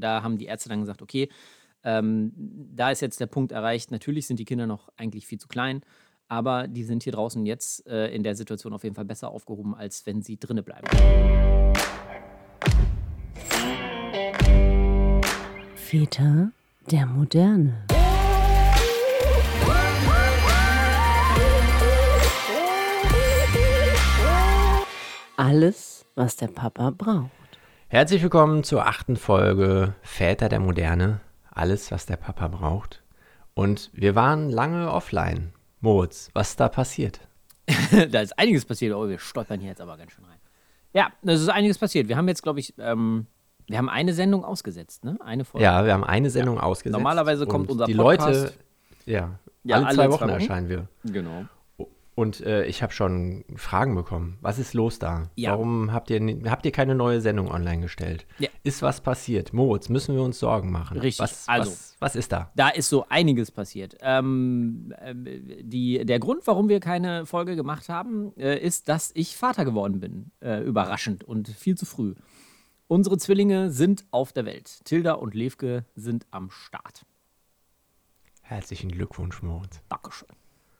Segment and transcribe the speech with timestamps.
[0.00, 1.28] Und da haben die Ärzte dann gesagt, okay,
[1.84, 2.32] ähm,
[2.74, 3.90] da ist jetzt der Punkt erreicht.
[3.90, 5.82] Natürlich sind die Kinder noch eigentlich viel zu klein,
[6.26, 9.74] aber die sind hier draußen jetzt äh, in der Situation auf jeden Fall besser aufgehoben,
[9.74, 10.88] als wenn sie drinnen bleiben.
[15.74, 16.52] Väter
[16.90, 17.84] der Moderne.
[25.36, 27.39] Alles, was der Papa braucht.
[27.92, 31.18] Herzlich willkommen zur achten Folge Väter der Moderne.
[31.50, 33.02] Alles, was der Papa braucht.
[33.54, 35.52] Und wir waren lange offline.
[35.80, 37.18] Moritz, was ist da passiert?
[38.12, 38.94] da ist einiges passiert.
[38.94, 40.38] Oh, wir stolpern hier jetzt aber ganz schön rein.
[40.92, 42.06] Ja, es ist einiges passiert.
[42.06, 43.26] Wir haben jetzt, glaube ich, ähm,
[43.66, 45.18] wir haben eine Sendung ausgesetzt, ne?
[45.24, 45.64] Eine Folge.
[45.64, 46.62] Ja, wir haben eine Sendung ja.
[46.62, 46.96] ausgesetzt.
[46.96, 48.40] Normalerweise kommt unser die Podcast.
[48.40, 48.54] Leute,
[49.06, 49.30] ja,
[49.64, 50.86] ja alle, alle zwei, Wochen zwei Wochen erscheinen wir.
[51.02, 51.46] Genau.
[52.20, 54.36] Und äh, ich habe schon Fragen bekommen.
[54.42, 55.30] Was ist los da?
[55.36, 55.52] Ja.
[55.52, 56.20] Warum habt ihr,
[56.50, 58.26] habt ihr keine neue Sendung online gestellt?
[58.38, 58.50] Ja.
[58.62, 59.54] Ist was passiert?
[59.54, 60.98] Moritz, müssen wir uns Sorgen machen?
[60.98, 61.18] Richtig.
[61.18, 62.52] Was, also, was, was ist da?
[62.56, 63.96] Da ist so einiges passiert.
[64.02, 65.14] Ähm, äh,
[65.62, 70.00] die, der Grund, warum wir keine Folge gemacht haben, äh, ist, dass ich Vater geworden
[70.00, 70.30] bin.
[70.40, 72.14] Äh, überraschend und viel zu früh.
[72.86, 74.84] Unsere Zwillinge sind auf der Welt.
[74.84, 77.06] Tilda und Levke sind am Start.
[78.42, 79.80] Herzlichen Glückwunsch, Moritz.
[79.88, 80.28] Dankeschön.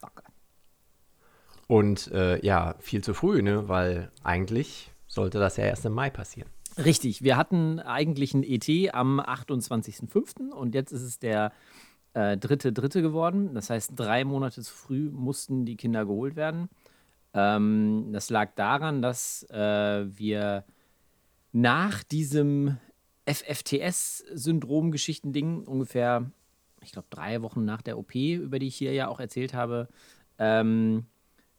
[0.02, 0.30] Danke.
[1.70, 3.68] Und äh, ja, viel zu früh, ne?
[3.68, 6.50] Weil eigentlich sollte das ja erst im Mai passieren.
[6.84, 10.50] Richtig, wir hatten eigentlich ein ET am 28.05.
[10.50, 11.52] und jetzt ist es der
[12.12, 13.54] äh, dritte, dritte geworden.
[13.54, 16.68] Das heißt, drei Monate zu früh mussten die Kinder geholt werden.
[17.34, 20.64] Ähm, das lag daran, dass äh, wir
[21.52, 22.78] nach diesem
[23.26, 26.32] FFTS-Syndrom-Geschichten-Ding ungefähr,
[26.82, 29.86] ich glaube, drei Wochen nach der OP, über die ich hier ja auch erzählt habe,
[30.36, 31.06] ähm,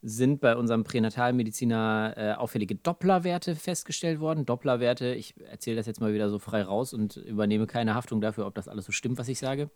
[0.02, 4.46] sind bei unserem Pränatalmediziner äh, auffällige Dopplerwerte festgestellt worden.
[4.46, 8.48] Dopplerwerte, ich erzähle das jetzt mal wieder so frei raus und übernehme keine Haftung dafür,
[8.48, 9.70] ob das alles so stimmt, was ich sage.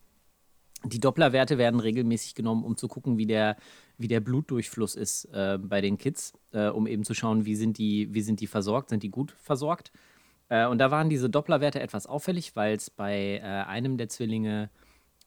[0.84, 3.56] Die Dopplerwerte werden regelmäßig genommen, um zu gucken, wie der,
[3.98, 7.78] wie der Blutdurchfluss ist äh, bei den Kids, äh, um eben zu schauen, wie sind,
[7.78, 9.92] die, wie sind die versorgt, sind die gut versorgt.
[10.50, 14.70] Äh, und da waren diese Dopplerwerte etwas auffällig, weil es bei äh, einem der Zwillinge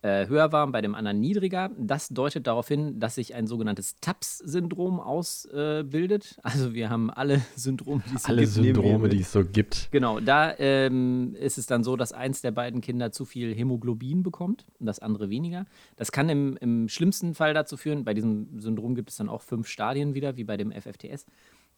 [0.03, 1.70] höher war, bei dem anderen niedriger.
[1.76, 6.36] Das deutet darauf hin, dass sich ein sogenanntes TAPS-Syndrom ausbildet.
[6.38, 8.56] Äh, also wir haben alle Syndrome, die es alle gibt.
[8.56, 9.88] Alle Syndrome, die es so gibt.
[9.91, 14.22] Genau, da ähm, ist es dann so, dass eins der beiden Kinder zu viel Hämoglobin
[14.22, 15.66] bekommt und das andere weniger.
[15.97, 19.42] Das kann im, im schlimmsten Fall dazu führen, bei diesem Syndrom gibt es dann auch
[19.42, 21.26] fünf Stadien wieder, wie bei dem FFTS.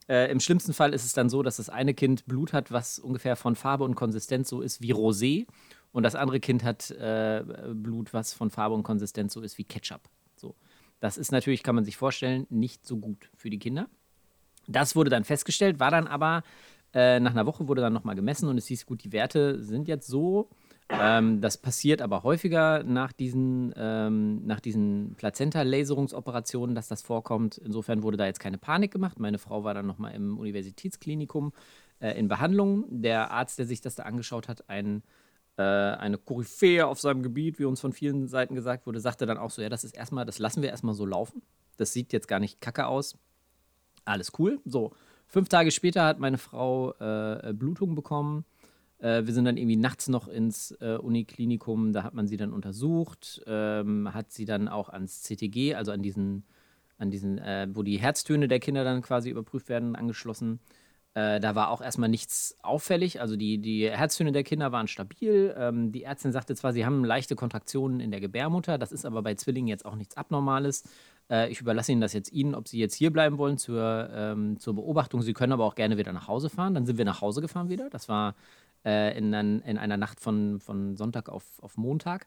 [0.09, 2.99] Äh, Im schlimmsten Fall ist es dann so, dass das eine Kind Blut hat, was
[2.99, 5.47] ungefähr von Farbe und Konsistenz so ist wie Rosé
[5.93, 7.43] und das andere Kind hat äh,
[7.73, 10.03] Blut, was von Farbe und Konsistenz so ist wie Ketchup.
[10.37, 10.55] So.
[11.01, 13.89] Das ist natürlich, kann man sich vorstellen, nicht so gut für die Kinder.
[14.69, 16.43] Das wurde dann festgestellt, war dann aber
[16.93, 19.89] äh, nach einer Woche wurde dann nochmal gemessen und es hieß, gut, die Werte sind
[19.89, 20.49] jetzt so.
[20.89, 27.59] Ähm, das passiert aber häufiger nach diesen, ähm, diesen Plazenta-Laserungsoperationen, dass das vorkommt.
[27.59, 29.21] Insofern wurde da jetzt keine Panik gemacht.
[29.21, 31.53] Meine Frau war dann nochmal im Universitätsklinikum
[32.01, 32.87] äh, in Behandlung.
[32.89, 35.05] Der Arzt, der sich das da angeschaut hat, ein
[35.57, 39.39] äh, eine Koryphäe auf seinem Gebiet, wie uns von vielen Seiten gesagt wurde, sagte dann
[39.39, 41.43] auch so, ja, das ist erstmal, das lassen wir erstmal so laufen.
[41.77, 43.17] Das sieht jetzt gar nicht kacke aus.
[44.05, 44.61] Alles cool.
[44.65, 44.93] So,
[45.27, 48.45] fünf Tage später hat meine Frau äh, Blutung bekommen.
[48.99, 52.53] Äh, wir sind dann irgendwie nachts noch ins äh, Uniklinikum, da hat man sie dann
[52.53, 56.45] untersucht, ähm, hat sie dann auch ans CTG, also an diesen,
[56.99, 60.61] an diesen, äh, wo die Herztöne der Kinder dann quasi überprüft werden, angeschlossen.
[61.15, 63.21] Äh, da war auch erstmal nichts auffällig.
[63.21, 65.55] Also die, die Herztöne der Kinder waren stabil.
[65.59, 68.79] Ähm, die Ärztin sagte zwar, sie haben leichte Kontraktionen in der Gebärmutter.
[68.79, 70.85] Das ist aber bei Zwillingen jetzt auch nichts Abnormales.
[71.29, 74.61] Äh, ich überlasse Ihnen das jetzt Ihnen, ob Sie jetzt hier bleiben wollen zur, ähm,
[74.61, 75.23] zur Beobachtung.
[75.23, 76.75] Sie können aber auch gerne wieder nach Hause fahren.
[76.75, 77.91] Dann sind wir nach Hause gefahren wieder.
[77.91, 78.37] Das war
[78.85, 82.27] äh, in, in, einer Nacht von, von Sonntag auf, auf Montag.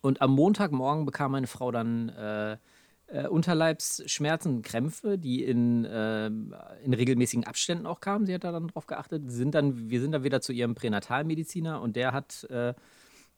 [0.00, 2.10] Und am Montagmorgen bekam meine Frau dann
[3.06, 8.26] äh, Unterleibsschmerzen, Krämpfe, die in, äh, in regelmäßigen Abständen auch kamen.
[8.26, 9.30] Sie hat da dann drauf geachtet.
[9.30, 12.74] Sind dann, wir sind dann wieder zu ihrem Pränatalmediziner und der hat äh,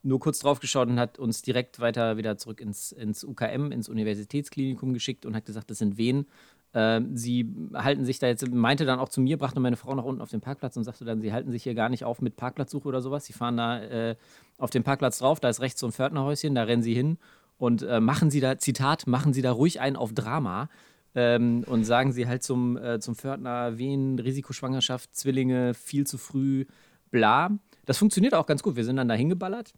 [0.03, 3.89] nur kurz drauf geschaut und hat uns direkt weiter wieder zurück ins, ins UKM, ins
[3.89, 6.27] Universitätsklinikum geschickt und hat gesagt, das sind Wehen.
[6.73, 10.05] Äh, sie halten sich da jetzt, meinte dann auch zu mir, brachte meine Frau nach
[10.05, 12.37] unten auf den Parkplatz und sagte dann, sie halten sich hier gar nicht auf mit
[12.37, 13.25] Parkplatzsuche oder sowas.
[13.25, 14.17] Sie fahren da äh,
[14.59, 17.19] auf den Parkplatz drauf, da ist rechts so ein Pförtnerhäuschen, da rennen sie hin
[17.59, 20.69] und äh, machen Sie da, Zitat, machen Sie da ruhig einen auf Drama.
[21.15, 26.67] Ähm, und sagen Sie halt zum, äh, zum Pförtner, wen, Risikoschwangerschaft, Zwillinge, viel zu früh,
[27.11, 27.59] bla.
[27.87, 28.77] Das funktioniert auch ganz gut.
[28.77, 29.73] Wir sind dann da hingeballert.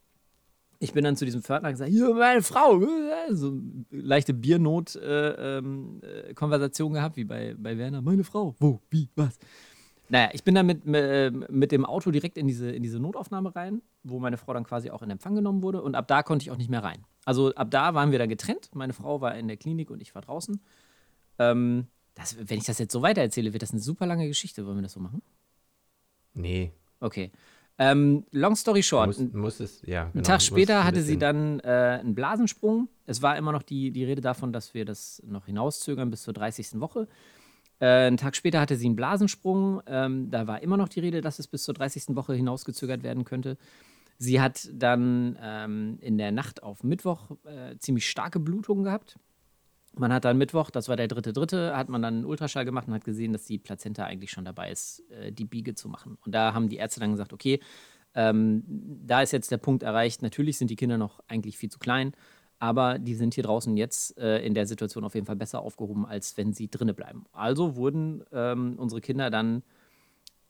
[0.80, 2.84] Ich bin dann zu diesem Pförtner gesagt, hier, meine Frau,
[3.30, 3.56] so
[3.90, 9.38] leichte Biernot-Konversation äh, ähm, äh, gehabt, wie bei, bei Werner, meine Frau, wo, wie, was.
[10.10, 13.55] Naja, ich bin dann mit, äh, mit dem Auto direkt in diese, in diese Notaufnahme
[13.55, 15.82] rein, wo meine Frau dann quasi auch in Empfang genommen wurde.
[15.82, 17.05] Und ab da konnte ich auch nicht mehr rein.
[17.25, 18.70] Also ab da waren wir dann getrennt.
[18.75, 20.60] Meine Frau war in der Klinik und ich war draußen.
[21.38, 24.66] Ähm, das, wenn ich das jetzt so weitererzähle, wird das eine super lange Geschichte.
[24.66, 25.22] Wollen wir das so machen?
[26.34, 26.72] Nee.
[27.00, 27.31] Okay.
[27.81, 29.06] Ähm, long story short.
[29.06, 32.88] Muss, muss es, ja, genau, Einen Tag später hatte sie dann äh, einen Blasensprung.
[33.06, 36.34] Es war immer noch die, die Rede davon, dass wir das noch hinauszögern bis zur
[36.34, 36.81] 30.
[36.81, 37.06] Woche.
[37.80, 39.82] Äh, einen Tag später hatte sie einen Blasensprung.
[39.86, 42.16] Ähm, da war immer noch die Rede, dass es bis zur 30.
[42.16, 43.56] Woche hinausgezögert werden könnte.
[44.19, 49.16] Sie hat dann ähm, in der Nacht auf Mittwoch äh, ziemlich starke Blutungen gehabt.
[49.94, 52.88] Man hat dann Mittwoch, das war der dritte, dritte, hat man dann einen Ultraschall gemacht
[52.88, 56.19] und hat gesehen, dass die Plazenta eigentlich schon dabei ist, äh, die Biege zu machen.
[56.25, 57.60] Und da haben die Ärzte dann gesagt, okay,
[58.14, 58.64] ähm,
[59.06, 60.22] da ist jetzt der Punkt erreicht.
[60.22, 62.12] Natürlich sind die Kinder noch eigentlich viel zu klein,
[62.58, 66.06] aber die sind hier draußen jetzt äh, in der Situation auf jeden Fall besser aufgehoben,
[66.06, 67.25] als wenn sie drinnen bleiben.
[67.32, 69.62] Also wurden ähm, unsere Kinder dann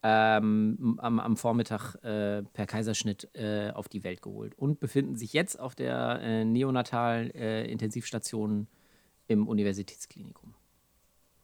[0.02, 5.32] ähm, am, am Vormittag äh, per Kaiserschnitt äh, auf die Welt geholt und befinden sich
[5.32, 8.68] jetzt auf der äh, Neonatal-Intensivstation
[9.26, 10.54] im Universitätsklinikum.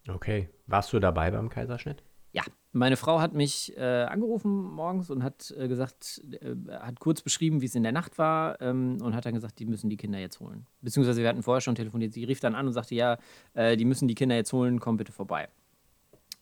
[0.08, 0.48] Okay.
[0.66, 2.02] Warst du dabei beim Kaiserschnitt?
[2.34, 2.42] Ja,
[2.72, 7.60] meine Frau hat mich äh, angerufen morgens und hat äh, gesagt, äh, hat kurz beschrieben,
[7.60, 10.18] wie es in der Nacht war ähm, und hat dann gesagt, die müssen die Kinder
[10.18, 10.66] jetzt holen.
[10.82, 12.12] Beziehungsweise wir hatten vorher schon telefoniert.
[12.12, 13.18] Sie rief dann an und sagte, ja,
[13.54, 15.48] äh, die müssen die Kinder jetzt holen, komm bitte vorbei.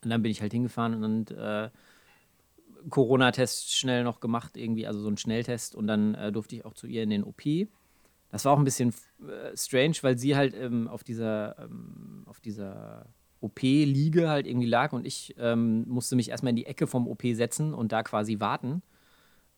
[0.02, 1.68] Und dann bin ich halt hingefahren und äh,
[2.88, 6.72] Corona-Test schnell noch gemacht, irgendwie, also so einen Schnelltest und dann äh, durfte ich auch
[6.72, 7.42] zu ihr in den OP.
[8.30, 8.94] Das war auch ein bisschen
[9.54, 13.04] strange, weil sie halt ähm, auf dieser, ähm, auf dieser
[13.42, 17.22] OP-Liege halt irgendwie lag und ich ähm, musste mich erstmal in die Ecke vom OP
[17.32, 18.82] setzen und da quasi warten,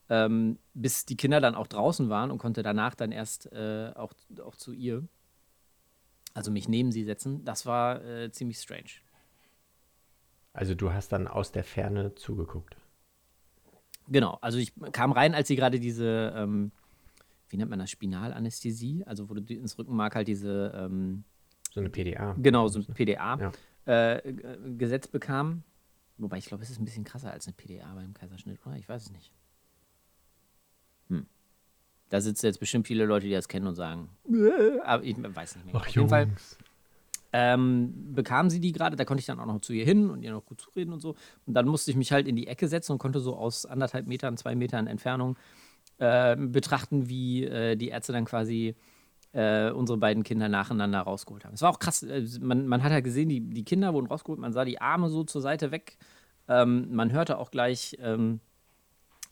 [0.08, 4.12] ähm, bis die Kinder dann auch draußen waren und konnte danach dann erst äh, auch,
[4.42, 5.06] auch zu ihr,
[6.34, 7.44] also mich neben sie setzen.
[7.44, 8.90] Das war äh, ziemlich strange.
[10.52, 12.76] Also du hast dann aus der Ferne zugeguckt.
[14.08, 16.70] Genau, also ich kam rein, als sie gerade diese, ähm,
[17.48, 21.24] wie nennt man das, Spinalanästhesie, also wo du ins Rückenmark halt diese, ähm,
[21.72, 22.34] So eine PDA.
[22.38, 23.52] genau, so ein PDA Ja.
[23.86, 24.42] Äh, g-
[24.78, 25.62] gesetzt bekam.
[26.18, 28.76] Wobei ich glaube, es ist ein bisschen krasser als eine PDA beim Kaiserschnitt, oder?
[28.76, 29.32] Ich weiß es nicht.
[31.08, 31.26] Hm.
[32.08, 34.08] Da sitzen jetzt bestimmt viele Leute, die das kennen und sagen,
[34.84, 35.74] aber ich weiß nicht mehr.
[35.74, 36.28] Auf jeden Fall
[37.32, 40.22] ähm, bekam sie die gerade, da konnte ich dann auch noch zu ihr hin und
[40.22, 41.16] ihr noch gut zureden und so.
[41.46, 44.06] Und dann musste ich mich halt in die Ecke setzen und konnte so aus anderthalb
[44.06, 45.36] Metern, zwei Metern Entfernung
[45.98, 48.76] äh, betrachten, wie äh, die Ärzte dann quasi
[49.34, 51.54] äh, unsere beiden Kinder nacheinander rausgeholt haben.
[51.54, 54.40] Es war auch krass, äh, man, man hat halt gesehen, die, die Kinder wurden rausgeholt,
[54.40, 55.98] man sah die Arme so zur Seite weg.
[56.48, 58.40] Ähm, man hörte auch gleich, ähm,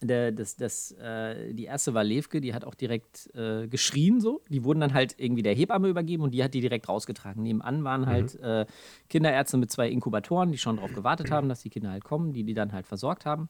[0.00, 4.42] der, das, das, äh, die erste war Levke, die hat auch direkt äh, geschrien so.
[4.48, 7.42] Die wurden dann halt irgendwie der Hebamme übergeben und die hat die direkt rausgetragen.
[7.42, 8.66] Nebenan waren halt äh,
[9.08, 12.42] Kinderärzte mit zwei Inkubatoren, die schon darauf gewartet haben, dass die Kinder halt kommen, die
[12.42, 13.48] die dann halt versorgt haben.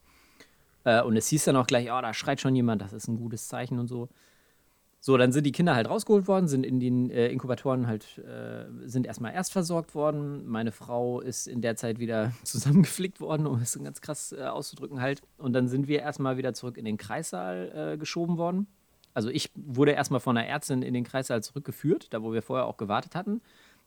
[0.84, 3.16] Äh, und es hieß dann auch gleich, oh, da schreit schon jemand, das ist ein
[3.16, 4.10] gutes Zeichen und so.
[5.04, 8.66] So, dann sind die Kinder halt rausgeholt worden, sind in den äh, Inkubatoren halt, äh,
[8.88, 10.46] sind erstmal erst versorgt worden.
[10.46, 15.00] Meine Frau ist in der Zeit wieder zusammengeflickt worden, um es ganz krass äh, auszudrücken
[15.00, 15.20] halt.
[15.38, 18.68] Und dann sind wir erstmal wieder zurück in den Kreissaal äh, geschoben worden.
[19.12, 22.66] Also ich wurde erstmal von einer Ärztin in den Kreissaal zurückgeführt, da wo wir vorher
[22.66, 23.40] auch gewartet hatten.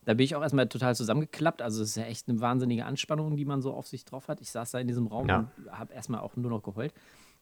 [0.03, 1.61] Da bin ich auch erstmal total zusammengeklappt.
[1.61, 4.41] Also es ist ja echt eine wahnsinnige Anspannung, die man so auf sich drauf hat.
[4.41, 5.49] Ich saß da in diesem Raum Ja.
[5.57, 6.93] und habe erstmal auch nur noch geheult.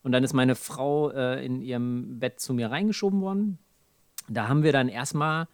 [0.04, 3.58] Und dann ist meine Frau äh, in ihrem Bett zu mir reingeschoben worden.
[4.30, 5.48] Da haben wir dann erstmal,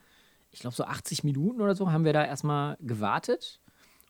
[0.52, 3.62] ich glaube so 80 Minuten oder so, haben wir da erstmal gewartet.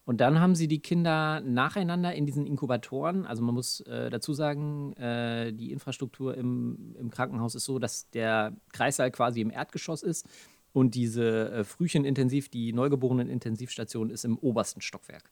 [0.06, 4.34] Und dann haben sie die Kinder nacheinander in diesen Inkubatoren, also man muss äh, dazu
[4.34, 10.02] sagen, äh, die Infrastruktur im, im Krankenhaus ist so, dass der Kreissaal quasi im Erdgeschoss
[10.02, 10.28] ist
[10.74, 15.30] und diese äh, Frühchenintensiv, die Neugeborenen-Intensivstation ist im obersten Stockwerk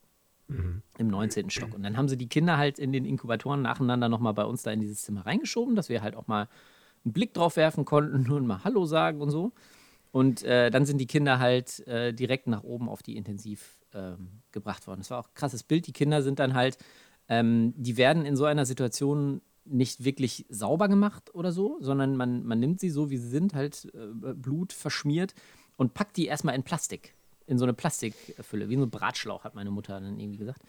[0.48, 1.50] im 19.
[1.50, 1.74] Stock.
[1.74, 4.72] Und dann haben sie die Kinder halt in den Inkubatoren nacheinander nochmal bei uns da
[4.72, 6.48] in dieses Zimmer reingeschoben, dass wir halt auch mal
[7.04, 9.52] einen Blick drauf werfen konnten und mal Hallo sagen und so.
[10.12, 14.42] Und äh, dann sind die Kinder halt äh, direkt nach oben auf die Intensiv ähm,
[14.52, 15.02] gebracht worden.
[15.02, 15.86] Das war auch ein krasses Bild.
[15.86, 16.78] Die Kinder sind dann halt,
[17.28, 22.46] ähm, die werden in so einer Situation nicht wirklich sauber gemacht oder so, sondern man,
[22.46, 25.34] man nimmt sie so, wie sie sind, halt äh, Blut verschmiert
[25.76, 27.17] und packt die erstmal in Plastik.
[27.48, 30.62] In so eine Plastikfülle, wie so ein Bratschlauch, hat meine Mutter dann irgendwie gesagt.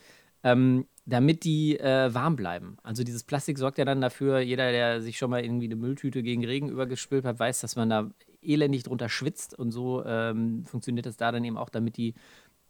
[0.45, 2.77] Ähm, damit die äh, warm bleiben.
[2.83, 6.23] Also dieses Plastik sorgt ja dann dafür, jeder, der sich schon mal irgendwie eine Mülltüte
[6.23, 11.07] gegen Regen übergespült hat, weiß, dass man da elendig drunter schwitzt und so ähm, funktioniert
[11.07, 12.15] das da dann eben auch, damit die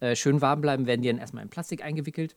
[0.00, 2.37] äh, schön warm bleiben, werden die dann erstmal in Plastik eingewickelt.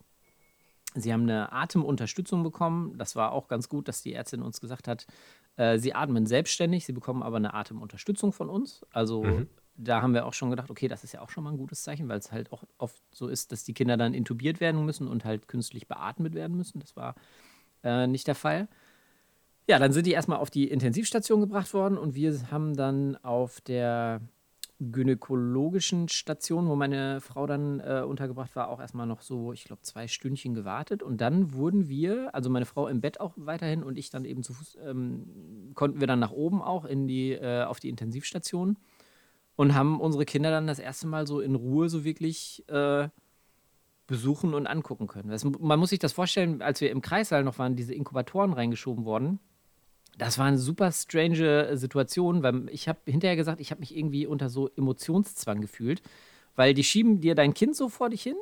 [0.95, 2.97] Sie haben eine Atemunterstützung bekommen.
[2.97, 5.07] Das war auch ganz gut, dass die Ärztin uns gesagt hat,
[5.55, 8.85] äh, sie atmen selbstständig, sie bekommen aber eine Atemunterstützung von uns.
[8.91, 9.23] Also
[9.83, 11.83] da haben wir auch schon gedacht, okay, das ist ja auch schon mal ein gutes
[11.83, 15.07] Zeichen, weil es halt auch oft so ist, dass die Kinder dann intubiert werden müssen
[15.07, 16.79] und halt künstlich beatmet werden müssen.
[16.79, 17.15] Das war
[17.83, 18.67] äh, nicht der Fall.
[19.67, 23.61] Ja, dann sind die erstmal auf die Intensivstation gebracht worden und wir haben dann auf
[23.61, 24.21] der
[24.81, 29.83] gynäkologischen Station, wo meine Frau dann äh, untergebracht war, auch erstmal noch so, ich glaube,
[29.83, 31.03] zwei Stündchen gewartet.
[31.03, 34.41] Und dann wurden wir, also meine Frau im Bett auch weiterhin und ich dann eben
[34.41, 38.77] zu Fuß, ähm, konnten wir dann nach oben auch in die, äh, auf die Intensivstation
[39.55, 43.09] und haben unsere Kinder dann das erste Mal so in Ruhe so wirklich äh,
[44.07, 45.29] besuchen und angucken können.
[45.29, 49.05] Das, man muss sich das vorstellen, als wir im Kreissaal noch waren, diese Inkubatoren reingeschoben
[49.05, 49.39] worden
[50.17, 54.25] das war eine super strange Situation, weil ich habe hinterher gesagt, ich habe mich irgendwie
[54.25, 56.01] unter so Emotionszwang gefühlt,
[56.55, 58.35] weil die schieben dir dein Kind so vor dich hin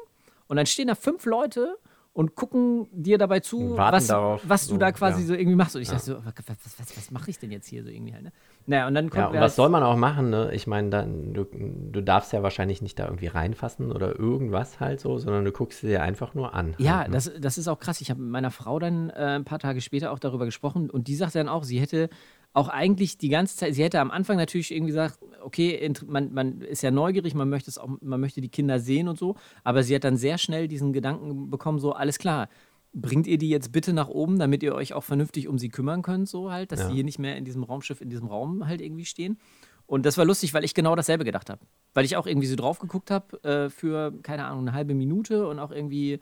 [0.47, 1.77] und dann stehen da fünf Leute
[2.13, 5.27] und gucken dir dabei zu, was, darauf, was du so, da quasi ja.
[5.27, 5.75] so irgendwie machst.
[5.75, 5.95] Und ich Ja.
[5.95, 8.31] dachte so, was, was, was, mache ich denn jetzt hier so irgendwie halt, ne?
[8.65, 10.51] Naja, und dann Ja, konnten und was soll man auch machen, ne?
[10.53, 14.99] Ich meine, dann, du, du darfst ja wahrscheinlich nicht da irgendwie reinfassen oder irgendwas halt
[14.99, 16.75] so, sondern du guckst sie dir einfach nur an.
[16.77, 17.13] Ja, halt, ne?
[17.15, 18.01] das, das ist auch krass.
[18.01, 21.07] Ich habe mit meiner Frau dann äh, ein paar Tage später auch darüber gesprochen und
[21.07, 22.09] die sagte dann auch, sie hätte
[22.53, 26.61] auch eigentlich die ganze Zeit, sie hätte am Anfang natürlich irgendwie gesagt, okay, man, man
[26.61, 29.83] ist ja neugierig, man möchte es auch, man möchte die Kinder sehen und so, aber
[29.83, 32.49] sie hat dann sehr schnell diesen Gedanken bekommen, so, alles klar,
[32.91, 36.01] bringt ihr die jetzt bitte nach oben, damit ihr euch auch vernünftig um sie kümmern
[36.01, 36.87] könnt, so halt, dass Ja.
[36.87, 39.37] sie hier nicht mehr in diesem Raumschiff, in diesem Raum halt irgendwie stehen.
[39.85, 41.61] Und das war lustig, weil ich genau dasselbe gedacht habe.
[41.93, 45.47] Weil ich auch irgendwie so drauf geguckt habe äh, für, keine Ahnung, eine halbe Minute
[45.47, 46.19] und auch irgendwie,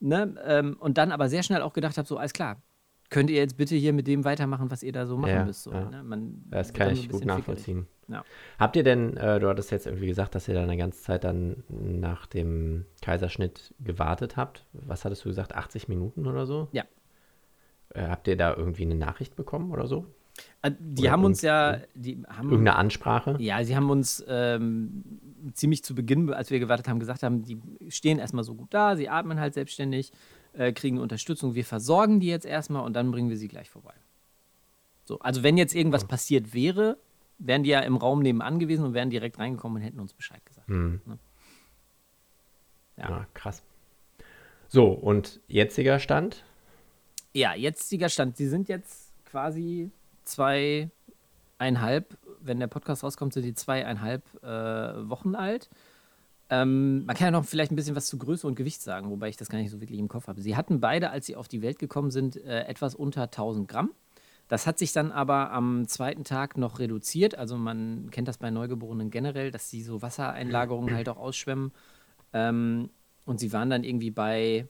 [0.00, 2.62] ne, ähm, und dann aber sehr schnell auch gedacht habe, so, alles klar,
[3.14, 5.62] könnt ihr jetzt bitte hier mit dem weitermachen, was ihr da so machen Ja, müsst.
[5.62, 5.88] So, ja.
[5.88, 6.02] ne?
[6.02, 7.86] Man Das kann ich gut nachvollziehen.
[8.08, 8.24] Ja.
[8.58, 11.22] Habt ihr denn, äh, du hattest jetzt irgendwie gesagt, dass ihr dann eine ganze Zeit
[11.22, 14.66] dann nach dem Kaiserschnitt gewartet habt.
[14.72, 16.68] Was hattest du gesagt, 80 Minuten oder so?
[16.72, 16.82] Ja.
[17.94, 20.06] Äh, habt ihr da irgendwie eine Nachricht bekommen oder so?
[20.62, 23.36] Äh, Die Oder haben uns ja, die haben, Irgendeine Ansprache?
[23.38, 25.04] ja, sie haben uns ähm,
[25.52, 28.96] ziemlich zu Beginn, als wir gewartet haben, gesagt haben, die stehen erstmal so gut da,
[28.96, 30.12] sie atmen halt selbstständig,
[30.54, 33.94] äh, kriegen Unterstützung, wir versorgen die jetzt erstmal und dann bringen wir sie gleich vorbei.
[35.04, 36.96] So, also wenn jetzt irgendwas passiert wäre,
[37.38, 40.44] wären die ja im Raum nebenan gewesen und wären direkt reingekommen und hätten uns Bescheid
[40.46, 40.68] gesagt.
[40.68, 41.00] Hm.
[42.96, 43.10] Ja.
[43.10, 43.62] Ja, krass.
[44.68, 46.44] So, und jetziger Stand?
[47.32, 48.36] Ja, jetziger Stand.
[48.36, 49.90] Sie sind jetzt quasi
[50.24, 54.46] zweieinhalb, wenn der Podcast rauskommt, sind die zweieinhalb äh,
[55.08, 55.68] Wochen alt.
[56.62, 59.28] Ähm, man kann ja noch vielleicht ein bisschen was zu Größe und Gewicht sagen, wobei
[59.28, 60.40] ich das gar nicht so wirklich im Kopf habe.
[60.40, 63.90] Sie hatten beide, als sie auf die Welt gekommen sind, äh, etwas unter 1000 Gramm.
[64.46, 67.36] Das hat sich dann aber am zweiten Tag noch reduziert.
[67.36, 71.72] Also man kennt das bei Neugeborenen generell, dass sie so Wassereinlagerungen halt auch ausschwemmen.
[72.32, 72.90] Ähm,
[73.24, 74.68] und sie waren dann irgendwie bei,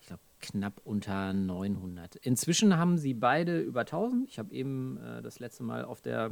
[0.00, 2.16] ich glaube, knapp unter 900.
[2.16, 4.28] Inzwischen haben sie beide über 1000.
[4.28, 6.30] Ich habe eben äh, das letzte Mal auf der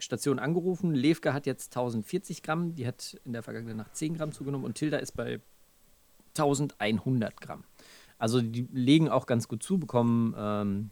[0.00, 0.94] Station angerufen.
[0.94, 2.74] Levke hat jetzt 1040 Gramm.
[2.74, 4.64] Die hat in der vergangenen Nacht 10 Gramm zugenommen.
[4.64, 5.40] Und Tilda ist bei
[6.36, 7.64] 1100 Gramm.
[8.18, 10.90] Also die legen auch ganz gut zu, bekommen ähm,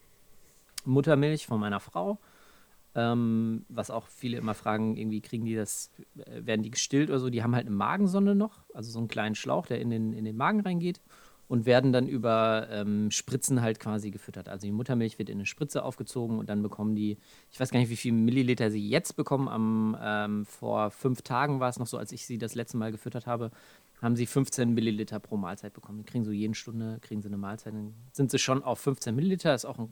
[0.85, 2.19] Muttermilch von meiner Frau.
[2.95, 7.19] Ähm, was auch viele immer fragen, irgendwie kriegen die das, äh, werden die gestillt oder
[7.19, 10.15] so, die haben halt eine Magensonde noch, also so einen kleinen Schlauch, der in den,
[10.15, 11.01] in den Magen reingeht
[11.49, 14.49] und werden dann über ähm, Spritzen halt quasi gefüttert.
[14.49, 17.17] Also die Muttermilch wird in eine Spritze aufgezogen und dann bekommen die,
[17.51, 21.59] ich weiß gar nicht, wie viel Milliliter sie jetzt bekommen, am, ähm, vor fünf Tagen
[21.59, 23.51] war es noch so, als ich sie das letzte Mal gefüttert habe,
[24.03, 25.99] haben sie 15 Milliliter pro Mahlzeit bekommen.
[25.99, 27.75] Die kriegen so jede Stunde, kriegen sie eine Mahlzeit.
[27.75, 29.91] Dann sind sie schon auf 15 Milliliter, ist auch ein,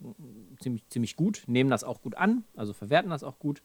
[0.61, 3.63] ziemlich, ziemlich gut, nehmen das auch gut an, also verwerten das auch gut.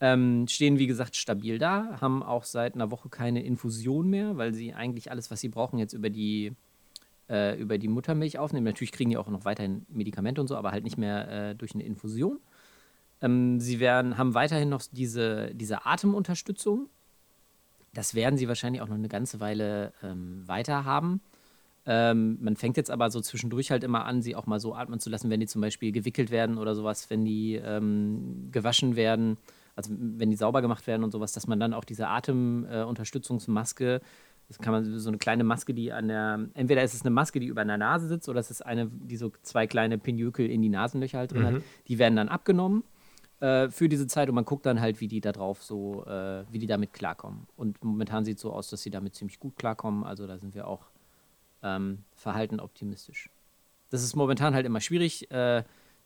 [0.00, 4.54] Ähm, stehen, wie gesagt, stabil da, haben auch seit einer Woche keine Infusion mehr, weil
[4.54, 6.52] sie eigentlich alles, was sie brauchen, jetzt über die,
[7.30, 8.64] äh, über die Muttermilch aufnehmen.
[8.64, 11.74] Natürlich kriegen die auch noch weiterhin Medikamente und so, aber halt nicht mehr äh, durch
[11.74, 12.40] eine Infusion.
[13.22, 16.88] Ähm, sie werden, haben weiterhin noch diese, diese Atemunterstützung.
[17.94, 21.20] Das werden sie wahrscheinlich auch noch eine ganze Weile ähm, weiter haben.
[21.86, 25.00] Ähm, man fängt jetzt aber so zwischendurch halt immer an, sie auch mal so atmen
[25.00, 29.38] zu lassen, wenn die zum Beispiel gewickelt werden oder sowas, wenn die ähm, gewaschen werden,
[29.76, 34.02] also wenn die sauber gemacht werden und sowas, dass man dann auch diese Atemunterstützungsmaske,
[34.50, 37.38] das kann man so eine kleine Maske, die an der, entweder ist es eine Maske,
[37.38, 40.60] die über der Nase sitzt, oder es ist eine, die so zwei kleine Pinjökel in
[40.60, 42.82] die Nasenlöcher halt drin hat, die werden dann abgenommen
[43.38, 46.42] äh, für diese Zeit und man guckt dann halt, wie die da drauf so, äh,
[46.50, 47.46] wie die damit klarkommen.
[47.54, 50.02] Und momentan sieht es so aus, dass sie damit ziemlich gut klarkommen.
[50.02, 50.90] Also da sind wir auch
[51.62, 53.30] ähm, verhalten optimistisch.
[53.90, 55.30] Das ist momentan halt immer schwierig.
[55.30, 55.62] Äh,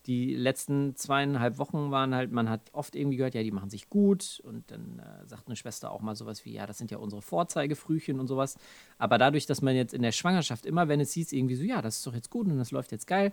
[0.07, 3.89] die letzten zweieinhalb Wochen waren halt, man hat oft irgendwie gehört, ja, die machen sich
[3.89, 4.41] gut.
[4.45, 7.23] Und dann äh, sagt eine Schwester auch mal sowas wie, ja, das sind ja unsere
[7.23, 8.59] Vorzeigefrühchen und sowas.
[8.99, 11.81] Aber dadurch, dass man jetzt in der Schwangerschaft immer, wenn es hieß, irgendwie so, ja,
[11.81, 13.33] das ist doch jetzt gut und das läuft jetzt geil,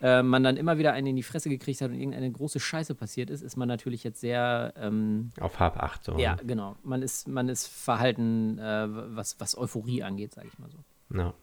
[0.00, 2.94] äh, man dann immer wieder einen in die Fresse gekriegt hat und irgendeine große Scheiße
[2.94, 4.74] passiert ist, ist man natürlich jetzt sehr.
[4.76, 6.18] Ähm, Auf Hab 8 so.
[6.18, 6.76] ja, genau.
[6.82, 8.86] Man ist, man ist verhalten, äh,
[9.16, 10.78] was, was Euphorie angeht, sage ich mal so.
[11.16, 11.34] Ja.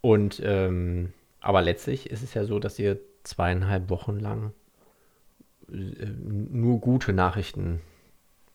[0.00, 4.52] Und, ähm, aber letztlich ist es ja so, dass ihr zweieinhalb Wochen lang
[5.70, 7.80] äh, nur gute Nachrichten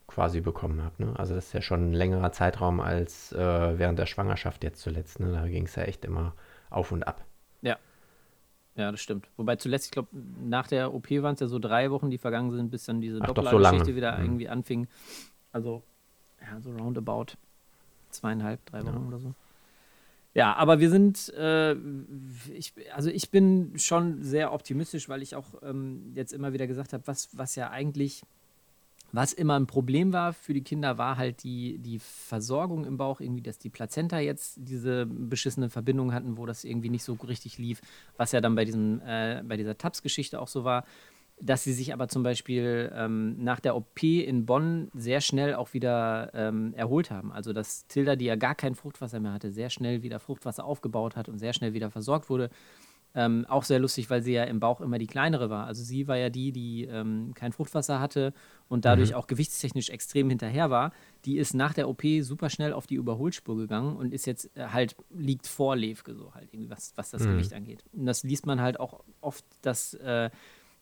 [0.08, 1.00] quasi bekommen habt.
[1.00, 1.14] Ne?
[1.18, 3.38] Also das ist ja schon ein längerer Zeitraum als äh,
[3.78, 5.20] während der Schwangerschaft jetzt zuletzt.
[5.20, 5.32] Ne?
[5.32, 6.34] Da ging es ja echt immer
[6.70, 7.26] auf und ab.
[7.62, 7.78] Ja.
[8.76, 9.30] Ja, das stimmt.
[9.38, 10.10] Wobei zuletzt, ich glaube,
[10.40, 13.20] nach der OP waren es ja so drei Wochen, die vergangen sind, bis dann diese
[13.20, 14.24] doch so wieder Mhm.
[14.24, 14.88] irgendwie anfing.
[15.52, 15.82] Also,
[16.42, 17.34] ja, so roundabout
[18.12, 19.08] zweieinhalb, drei Wochen Ja.
[19.08, 19.34] oder so.
[20.38, 21.74] Ja, aber wir sind, äh,
[22.54, 26.94] ich, also ich bin schon sehr optimistisch, weil ich auch ähm, jetzt immer wieder gesagt
[26.94, 28.22] habe, was, was ja eigentlich,
[29.12, 33.20] was immer ein Problem war für die Kinder, war halt die, die Versorgung im Bauch,
[33.20, 37.58] irgendwie, dass die Plazenta jetzt diese beschissene Verbindung hatten, wo das irgendwie nicht so richtig
[37.58, 37.82] lief,
[38.18, 40.86] was ja dann bei, diesem, äh, bei dieser TAPS-Geschichte auch so war
[41.40, 45.74] dass sie sich aber zum Beispiel ähm, nach der OP in Bonn sehr schnell auch
[45.74, 47.32] wieder ähm, erholt haben.
[47.32, 51.16] Also dass Tilda, die ja gar kein Fruchtwasser mehr hatte, sehr schnell wieder Fruchtwasser aufgebaut
[51.16, 52.50] hat und sehr schnell wieder versorgt wurde.
[53.16, 55.66] Ähm, auch sehr lustig, weil sie ja im Bauch immer die kleinere war.
[55.66, 58.34] Also sie war ja die, die ähm, kein Fruchtwasser hatte
[58.68, 60.92] und dadurch auch gewichtstechnisch extrem hinterher war.
[61.26, 64.68] Die ist nach der OP super schnell auf die Überholspur gegangen und ist jetzt äh,
[64.68, 67.84] halt, liegt vor Levke so halt, irgendwie, was, was das Gewicht angeht.
[67.94, 70.30] Und das liest man halt auch oft, dass äh,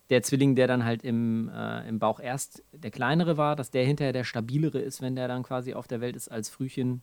[0.09, 3.85] der Zwilling, der dann halt im, äh, im Bauch erst der kleinere war, dass der
[3.85, 7.01] hinterher der stabilere ist, wenn der dann quasi auf der Welt ist als Frühchen,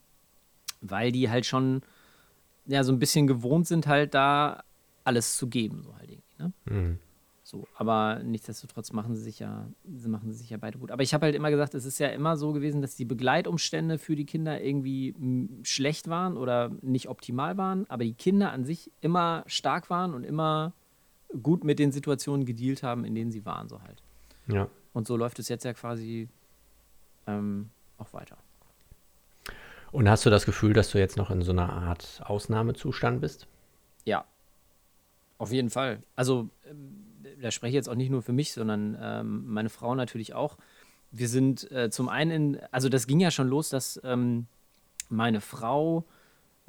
[0.80, 1.82] weil die halt schon
[2.66, 4.62] ja so ein bisschen gewohnt sind, halt da
[5.04, 6.37] alles zu geben, so halt irgendwie.
[6.38, 6.52] Ne?
[6.64, 6.99] Mhm.
[7.44, 10.92] So, aber nichtsdestotrotz machen sie sich ja, sie machen sie sich ja beide gut.
[10.92, 13.99] Aber ich habe halt immer gesagt, es ist ja immer so gewesen, dass die Begleitumstände
[13.99, 15.14] für die Kinder irgendwie
[15.64, 20.25] schlecht waren oder nicht optimal waren, aber die Kinder an sich immer stark waren und
[20.25, 20.73] immer
[21.42, 24.02] gut mit den Situationen gedealt haben, in denen sie waren, so halt.
[24.48, 24.68] Ja.
[24.92, 26.28] Und so läuft es jetzt ja quasi
[27.26, 28.36] ähm, auch weiter.
[29.90, 33.46] Und hast du das Gefühl, dass du jetzt noch in so einer Art Ausnahmezustand bist?
[34.04, 34.24] Ja,
[35.38, 36.02] auf jeden Fall.
[36.16, 37.04] Also, ähm,
[37.40, 40.56] da spreche ich jetzt auch nicht nur für mich, sondern ähm, meine Frau natürlich auch.
[41.10, 44.46] Wir sind äh, zum einen, in, also das ging ja schon los, dass ähm,
[45.11, 46.04] meine Frau,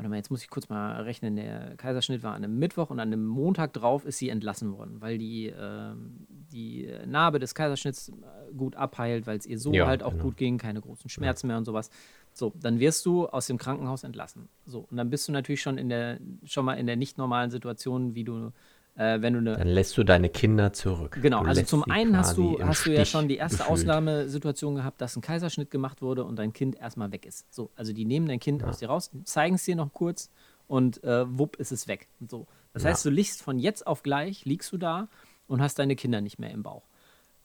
[0.04, 3.00] warte mal, jetzt muss ich kurz mal rechnen, der Kaiserschnitt war an einem Mittwoch und
[3.00, 8.10] an einem Montag drauf ist sie entlassen worden, weil die, ähm, die Narbe des Kaiserschnitts
[8.10, 10.24] äh, gut abheilt, weil es ihr so Ja, halt auch genau.
[10.24, 11.90] gut ging, keine großen Schmerzen mehr und sowas.
[12.34, 14.50] So, dann wirst du aus dem Krankenhaus entlassen.
[14.66, 17.50] So, und dann bist du natürlich schon in der, schon mal in der nicht normalen
[17.52, 18.52] Situation, wie du,
[18.96, 21.18] äh, wenn du eine Dann lässt du deine Kinder zurück.
[21.22, 23.72] Genau, Du also zum einen hast du, hast du ja schon die erste gefühlt.
[23.72, 27.52] Ausnahmesituation gehabt, dass ein Kaiserschnitt gemacht wurde und dein Kind erstmal weg ist.
[27.54, 30.30] So, also die nehmen dein Kind aus dir raus, zeigen es dir noch kurz
[30.68, 32.08] und äh, wupp ist es weg.
[32.28, 32.48] So.
[32.74, 32.90] Das Ja.
[32.90, 35.08] heißt, du liegst von jetzt auf gleich, liegst du da
[35.48, 36.84] und hast deine Kinder nicht mehr im Bauch.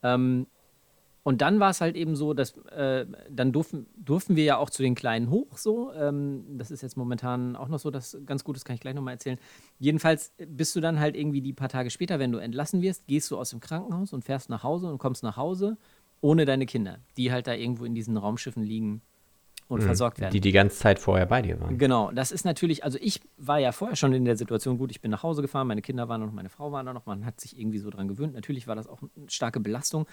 [0.03, 0.47] Ähm,
[1.23, 4.71] und dann war es halt eben so, dass äh, dann durften, durften wir ja auch
[4.71, 5.93] zu den Kleinen hoch so.
[5.93, 8.95] Ähm, das ist jetzt momentan auch noch so, das ganz gut, das kann ich gleich
[8.95, 9.39] nochmal erzählen.
[9.79, 13.31] Jedenfalls bist du dann halt irgendwie die paar Tage später, wenn du entlassen wirst, gehst
[13.31, 15.77] du aus dem Krankenhaus und fährst nach Hause und kommst nach Hause
[16.21, 19.03] ohne deine Kinder, die halt da irgendwo in diesen Raumschiffen liegen
[19.69, 20.33] und versorgt werden.
[20.33, 21.77] Die die ganze Zeit vorher bei dir waren.
[21.77, 25.01] Genau, das ist natürlich, also ich war ja vorher schon in der Situation, gut, ich
[25.01, 27.27] bin nach Hause gefahren, meine Kinder waren da noch, meine Frau war da noch, man
[27.27, 28.35] hat sich irgendwie so dran gewöhnt.
[28.35, 30.07] Natürlich war das auch eine starke Belastung,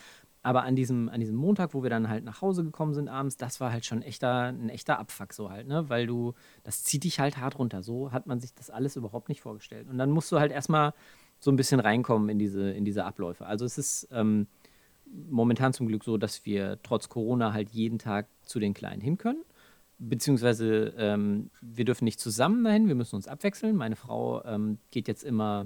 [0.43, 3.37] aber an diesem, an diesem Montag, wo wir dann halt nach Hause gekommen sind abends,
[3.37, 7.05] das war halt schon echter, ein echter Abfuck so halt, ne, weil du, das zieht
[7.05, 7.81] dich halt hart runter.
[7.81, 9.89] So hat man sich das alles überhaupt nicht vorgestellt.
[9.89, 10.93] Und dann musst du halt erstmal
[11.39, 13.45] so ein bisschen reinkommen in diese, in diese Abläufe.
[13.45, 14.47] Also es ist ähm,
[15.11, 19.17] momentan zum Glück so, dass wir trotz Corona halt jeden Tag zu den Kleinen hin
[19.17, 19.43] können
[19.97, 23.75] beziehungsweise ähm, wir dürfen nicht zusammen dahin, wir müssen uns abwechseln.
[23.75, 25.65] Meine Frau ähm, geht jetzt immer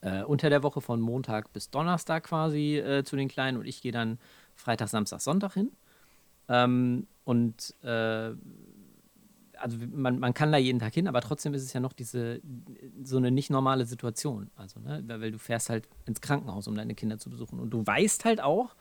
[0.00, 3.82] äh, unter der Woche von Montag bis Donnerstag quasi äh, zu den Kleinen und ich
[3.82, 4.18] gehe dann
[4.54, 5.72] Freitag, Samstag, Sonntag hin.
[6.48, 8.32] Ähm, und äh,
[9.64, 12.42] also man, man kann da jeden Tag hin, aber trotzdem ist es ja noch diese
[13.02, 14.50] so eine nicht normale Situation.
[14.56, 17.58] Also, ne, weil du fährst halt ins Krankenhaus, um deine Kinder zu besuchen.
[17.58, 18.76] Und du weißt halt auch,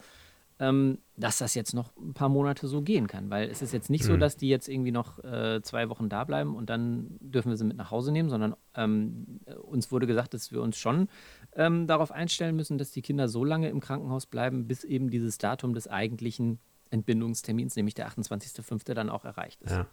[0.59, 3.29] ähm, dass das jetzt noch ein paar Monate so gehen kann.
[3.29, 6.25] Weil es ist jetzt nicht so, dass die jetzt irgendwie noch äh, zwei Wochen da
[6.25, 10.05] bleiben und dann dürfen wir sie mit nach Hause nehmen, sondern ähm, äh, uns wurde
[10.05, 11.07] gesagt, dass wir uns schon
[11.55, 15.37] ähm, darauf einstellen müssen, dass die Kinder so lange im Krankenhaus bleiben, bis eben dieses
[15.37, 18.93] Datum des eigentlichen Entbindungstermins, nämlich der 28.05.
[18.93, 19.71] dann auch erreicht ist.
[19.71, 19.87] Ja.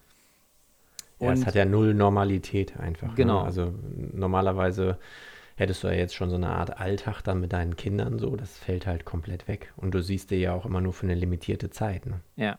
[1.21, 3.15] Ja, es Und- hat ja null Normalität einfach.
[3.15, 3.41] Genau.
[3.41, 3.45] Ne?
[3.45, 3.75] Also
[4.13, 4.99] normalerweise
[5.57, 8.57] hättest du ja jetzt schon so eine Art Alltag dann mit deinen Kindern so, das
[8.57, 9.73] fällt halt komplett weg.
[9.77, 12.07] Und du siehst dir ja auch immer nur für eine limitierte Zeit.
[12.07, 12.21] Ne?
[12.37, 12.59] Ja.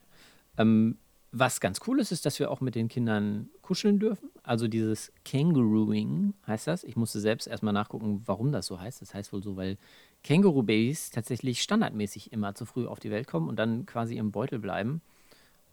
[0.58, 0.98] Ähm,
[1.32, 4.30] was ganz cool ist, ist, dass wir auch mit den Kindern kuscheln dürfen.
[4.44, 6.84] Also dieses Kängurooing heißt das.
[6.84, 9.02] Ich musste selbst erstmal nachgucken, warum das so heißt.
[9.02, 9.78] Das heißt wohl so, weil
[10.24, 14.60] Känguru-Babys tatsächlich standardmäßig immer zu früh auf die Welt kommen und dann quasi im Beutel
[14.60, 15.02] bleiben.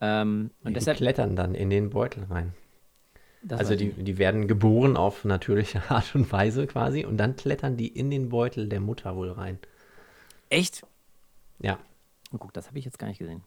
[0.00, 2.54] Ähm, und die deshalb, klettern dann in den Beutel rein.
[3.42, 7.76] Das Also die, die werden geboren auf natürliche Art und Weise quasi und dann klettern
[7.76, 9.58] die in den Beutel der Mutter wohl rein.
[10.50, 10.84] Echt?
[11.60, 11.78] Ja,
[12.32, 13.42] Oh, guck, das habe ich jetzt gar nicht gesehen.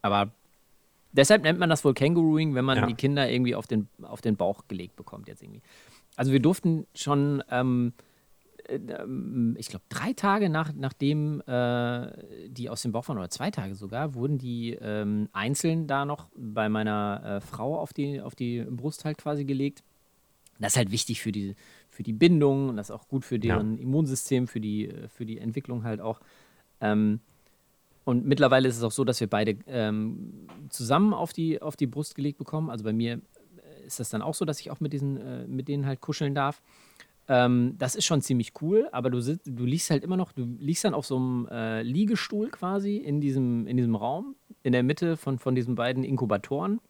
[0.00, 0.30] Aber
[1.12, 2.86] deshalb nennt man das wohl Kängurooing, wenn man Ja.
[2.86, 5.62] die Kinder irgendwie auf den, auf den Bauch gelegt bekommt jetzt irgendwie.
[6.14, 7.92] Also wir durften schon, ähm, äh, ähm,
[8.68, 13.74] ich glaube, drei Tage nach, nachdem äh, die aus dem Bauch waren, oder zwei Tage
[13.74, 18.62] sogar, wurden die ähm, einzeln da noch bei meiner äh, Frau auf die, auf die
[18.62, 19.82] Brust halt quasi gelegt.
[20.58, 21.56] Das ist halt wichtig für die,
[21.90, 23.56] für die Bindung und das ist auch gut für Ja.
[23.56, 26.20] deren Immunsystem, für die, äh, für die Entwicklung halt auch.
[26.80, 27.20] Ähm,
[28.04, 31.86] und mittlerweile ist es auch so, dass wir beide ähm, zusammen auf die, auf die
[31.86, 32.70] Brust gelegt bekommen.
[32.70, 33.14] Also bei mir
[33.56, 36.00] äh, ist das dann auch so, dass ich auch mit, diesen, äh, mit denen halt
[36.00, 36.62] kuscheln darf.
[37.26, 40.44] Ähm, das ist schon ziemlich cool, aber du, sitzt, du liegst halt immer noch, du
[40.58, 44.82] liegst dann auf so einem äh, Liegestuhl quasi in diesem, in diesem Raum, in der
[44.82, 46.80] Mitte von, von diesen beiden Inkubatoren,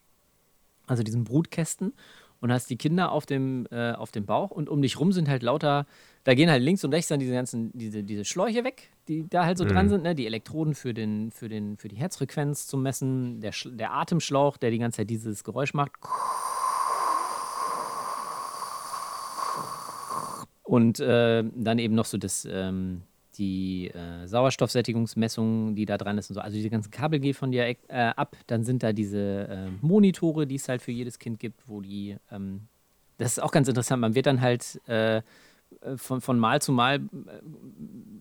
[0.87, 1.93] also diesen Brutkästen
[2.41, 5.29] und hast die Kinder auf dem, äh, auf dem Bauch und um dich rum sind
[5.29, 5.87] halt lauter,
[6.25, 9.45] da gehen halt links und rechts dann diese ganzen, diese, diese Schläuche weg, die da
[9.45, 10.17] halt so dran sind, ne?
[10.17, 14.71] die Elektroden für, den, für, den, für die Herzfrequenz zum Messen, der, der Atemschlauch, der
[14.73, 15.93] die ganze Zeit dieses Geräusch macht.
[20.65, 23.03] Und äh, dann eben noch so das, ähm,
[23.37, 26.41] die äh, Sauerstoffsättigungsmessung, die da dran ist und so.
[26.41, 28.37] Also diese ganzen Kabel gehen von dir äh, ab.
[28.47, 32.17] Dann sind da diese äh, Monitore, die es halt für jedes Kind gibt, wo die,
[32.31, 32.63] ähm,
[33.19, 35.23] das ist auch ganz interessant, man wird dann halt äh,
[35.97, 37.01] von, von Mal zu Mal äh,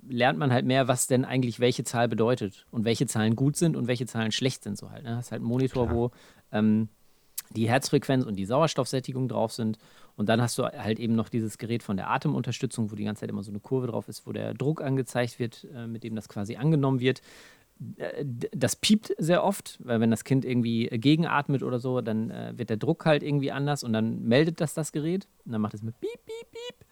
[0.10, 3.75] lernt man halt mehr, was denn eigentlich welche Zahl bedeutet und welche Zahlen gut sind
[3.75, 4.77] und welche Zahlen schlecht sind.
[4.77, 5.03] So halt.
[5.03, 5.15] Ne?
[5.15, 5.95] Hast halt einen Monitor, Klar.
[5.95, 6.12] wo
[6.51, 6.89] ähm,
[7.51, 9.77] die Herzfrequenz und die Sauerstoffsättigung drauf sind.
[10.15, 13.21] Und dann hast du halt eben noch dieses Gerät von der Atemunterstützung, wo die ganze
[13.21, 16.15] Zeit immer so eine Kurve drauf ist, wo der Druck angezeigt wird, äh, mit dem
[16.15, 17.21] das quasi angenommen wird.
[17.97, 18.23] Äh,
[18.56, 22.69] Das piept sehr oft, weil wenn das Kind irgendwie gegenatmet oder so, dann äh, wird
[22.69, 25.82] der Druck halt irgendwie anders und dann meldet das das Gerät und dann macht es
[25.82, 26.86] mit Piep, Piep, Piep.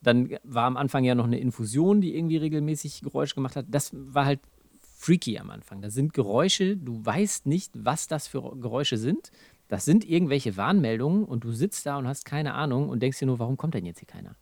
[0.00, 3.66] Dann war am Anfang ja noch eine Infusion, die irgendwie regelmäßig Geräusche gemacht hat.
[3.68, 4.40] Das war halt
[4.80, 5.80] freaky am Anfang.
[5.82, 9.30] Das sind Geräusche, du weißt nicht, was das für Geräusche sind.
[9.68, 13.26] Das sind irgendwelche Warnmeldungen und du sitzt da und hast keine Ahnung und denkst dir
[13.26, 14.34] nur, warum kommt denn jetzt hier keiner?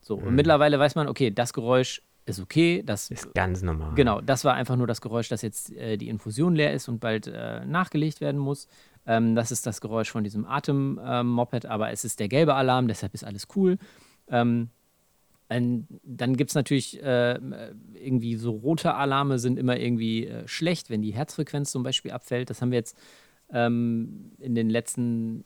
[0.00, 3.94] So, und mittlerweile weiß man, okay, das Geräusch ist okay, das ist ganz normal.
[3.94, 7.00] Genau, das war einfach nur das Geräusch, dass jetzt äh, die Infusion leer ist und
[7.00, 8.68] bald äh, nachgelegt werden muss.
[9.06, 13.14] Ähm, das ist das Geräusch von diesem Atemmoped, aber es ist der gelbe Alarm, deshalb
[13.14, 13.78] ist alles cool.
[14.28, 14.70] Ähm,
[15.48, 17.38] dann gibt es natürlich äh,
[17.94, 22.48] irgendwie so rote Alarme sind immer irgendwie äh, schlecht, wenn die Herzfrequenz zum Beispiel abfällt.
[22.48, 22.96] Das haben wir jetzt
[23.52, 25.44] ähm, in den letzten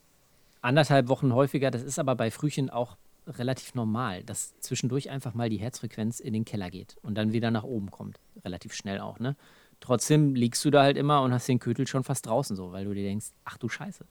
[0.61, 1.71] anderthalb Wochen häufiger.
[1.71, 6.33] Das ist aber bei Frühchen auch relativ normal, dass zwischendurch einfach mal die Herzfrequenz in
[6.33, 8.19] den Keller geht und dann wieder nach oben kommt.
[8.43, 9.35] Relativ schnell auch, ne?
[9.79, 12.85] Trotzdem liegst du da halt immer und hast den Kötel schon fast draußen so, weil
[12.85, 14.05] du dir denkst, ach du Scheiße.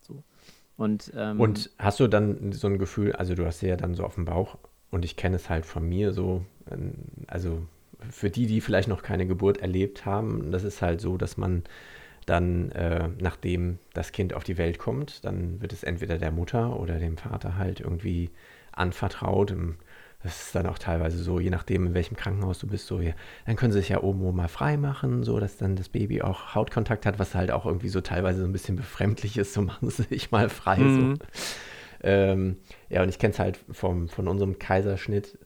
[0.00, 0.24] So.
[0.76, 3.94] Und, ähm, Und hast du dann so ein Gefühl, also du hast sie ja dann
[3.94, 4.58] so auf dem Bauch
[4.90, 6.94] und ich kenne es halt von mir so, ähm,
[7.26, 7.62] also
[8.10, 11.64] für die, die vielleicht noch keine Geburt erlebt haben, das ist halt so, dass man
[12.28, 16.78] dann, äh, nachdem das Kind auf die Welt kommt, dann wird es entweder der Mutter
[16.78, 18.30] oder dem Vater halt irgendwie
[18.72, 19.54] anvertraut.
[20.22, 23.12] Das ist dann auch teilweise so, je nachdem, in welchem Krankenhaus du bist, so, ja,
[23.46, 26.54] dann können sie sich ja oben mal frei machen, so dass dann das Baby auch
[26.54, 29.88] Hautkontakt hat, was halt auch irgendwie so teilweise so ein bisschen befremdlich ist, so machen
[29.88, 30.78] sie sich mal frei.
[30.78, 31.16] Mhm.
[31.16, 31.26] So.
[32.02, 32.56] Ähm,
[32.88, 35.38] ja, und ich kenne es halt vom, von unserem Kaiserschnitt,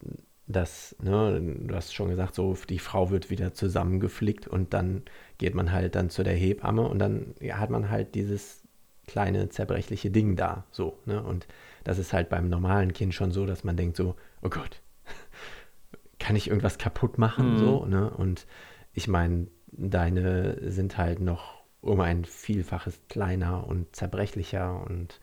[0.46, 5.02] dass, ne, du hast schon gesagt, so die Frau wird wieder zusammengeflickt und dann
[5.38, 8.62] geht man halt dann zu der Hebamme und dann ja, hat man halt dieses
[9.06, 11.46] kleine zerbrechliche Ding da, so, ne, und
[11.84, 14.80] das ist halt beim normalen Kind schon so, dass man denkt so, oh Gott,
[16.18, 17.58] kann ich irgendwas kaputt machen, Mhm.
[17.58, 18.46] so, ne, und
[18.92, 25.20] ich meine, deine sind halt noch um ein Vielfaches kleiner und zerbrechlicher und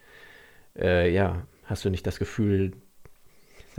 [0.78, 2.74] äh, ja, hast du nicht das Gefühl,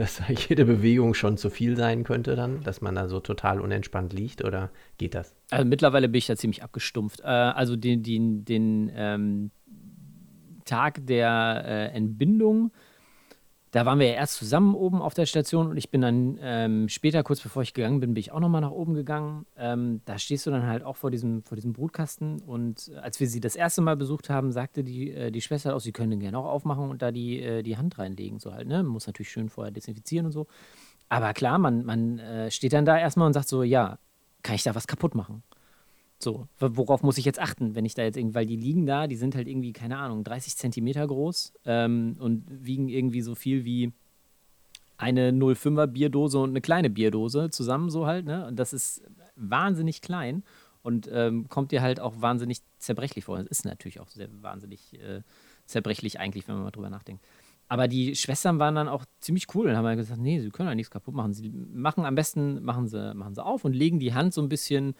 [0.01, 4.13] dass jede Bewegung schon zu viel sein könnte dann, dass man da so total unentspannt
[4.13, 5.35] liegt oder geht das?
[5.51, 7.19] Also mittlerweile bin ich da ziemlich abgestumpft.
[7.21, 9.51] Äh, also den, den, den ähm,
[10.65, 12.71] Tag der äh, Entbindung,
[13.71, 16.89] da waren wir ja erst zusammen oben auf der Station und ich bin dann ähm,
[16.89, 19.45] später, kurz bevor ich gegangen bin, bin ich auch nochmal nach oben gegangen.
[19.55, 23.27] Ähm, da stehst du dann halt auch vor diesem, vor diesem Brutkasten und als wir
[23.27, 26.19] sie das erste Mal besucht haben, sagte die, äh, die Schwester auch, sie können den
[26.19, 28.39] gerne auch aufmachen und da die, äh, die Hand reinlegen.
[28.39, 28.83] So halt, ne?
[28.83, 30.47] Man muss natürlich schön vorher desinfizieren und so.
[31.07, 33.99] Aber klar, man, man äh, steht dann da erstmal und sagt so, ja,
[34.43, 35.43] kann ich da was kaputt machen?
[36.23, 39.07] So, worauf muss ich jetzt achten, wenn ich da jetzt irgendwie, weil die liegen da,
[39.07, 43.65] die sind halt irgendwie, keine Ahnung, 30 Zentimeter groß ähm, und wiegen irgendwie so viel
[43.65, 43.91] wie
[44.97, 48.45] eine 05er Bierdose und eine kleine Bierdose zusammen, so halt, ne?
[48.45, 49.01] Und das ist
[49.35, 50.43] wahnsinnig klein
[50.83, 53.37] und ähm, kommt dir halt auch wahnsinnig zerbrechlich vor.
[53.37, 55.21] Das ist natürlich auch sehr wahnsinnig äh,
[55.65, 57.25] zerbrechlich eigentlich, wenn man mal drüber nachdenkt.
[57.67, 60.67] Aber die Schwestern waren dann auch ziemlich cool und haben halt gesagt, nee, sie können
[60.67, 61.33] ja nichts kaputt machen.
[61.33, 64.49] Sie machen am besten, machen sie, machen sie auf und legen die Hand so ein
[64.49, 64.93] bisschen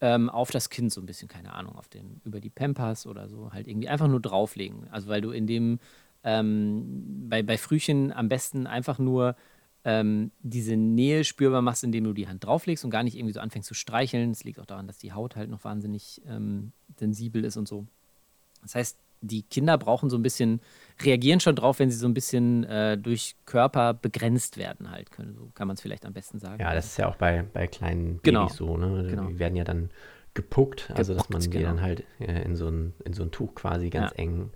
[0.00, 3.28] ähm, auf das Kind, so ein bisschen, keine Ahnung, auf den, über die Pampers oder
[3.28, 4.88] so, halt irgendwie einfach nur drauflegen.
[4.90, 5.78] Also weil du in dem,
[6.24, 9.36] ähm, bei, bei Frühchen am besten einfach nur
[9.84, 13.40] ähm, diese Nähe spürbar machst, indem du die Hand drauflegst und gar nicht irgendwie so
[13.40, 14.30] anfängst zu streicheln.
[14.30, 17.86] Es liegt auch daran, dass die Haut halt noch wahnsinnig ähm, sensibel ist und so.
[18.62, 20.60] Das heißt, die Kinder brauchen so ein bisschen,
[21.02, 25.10] reagieren schon drauf, wenn sie so ein bisschen äh, durch Körper begrenzt werden, halt.
[25.10, 26.60] Können, so kann man es vielleicht am besten sagen.
[26.60, 28.42] Ja, das ist ja auch bei, bei kleinen Genau.
[28.44, 29.06] Babys so, ne?
[29.10, 29.26] Genau.
[29.26, 29.90] Die werden ja dann
[30.34, 31.70] gepuckt, also dass man Gepuckt, die genau.
[31.70, 34.16] dann halt äh, in so ein, in so ein Tuch quasi ganz Ja.
[34.18, 34.50] eng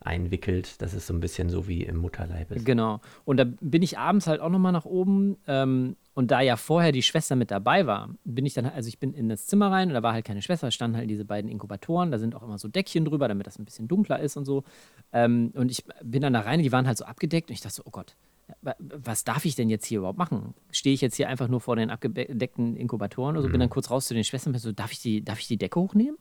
[0.00, 2.64] einwickelt, dass es so ein bisschen so wie im Mutterleib ist.
[2.64, 3.00] Genau.
[3.24, 5.36] Und da bin ich abends halt auch nochmal nach oben.
[5.46, 8.98] Ähm, und da ja vorher die Schwester mit dabei war, bin ich dann, also ich
[8.98, 11.24] bin in das Zimmer rein und da war halt keine Schwester, da standen halt diese
[11.24, 14.36] beiden Inkubatoren, da sind auch immer so Deckchen drüber, damit das ein bisschen dunkler ist
[14.36, 14.64] und so.
[15.12, 17.76] Ähm, und ich bin dann da rein, die waren halt so abgedeckt und ich dachte
[17.76, 18.16] so, oh Gott,
[18.62, 20.54] wa- was darf ich denn jetzt hier überhaupt machen?
[20.72, 23.90] Stehe ich jetzt hier einfach nur vor den abgedeckten Inkubatoren oder so, bin dann kurz
[23.90, 26.18] raus zu den Schwestern und bin so, darf ich die, darf ich die Decke hochnehmen?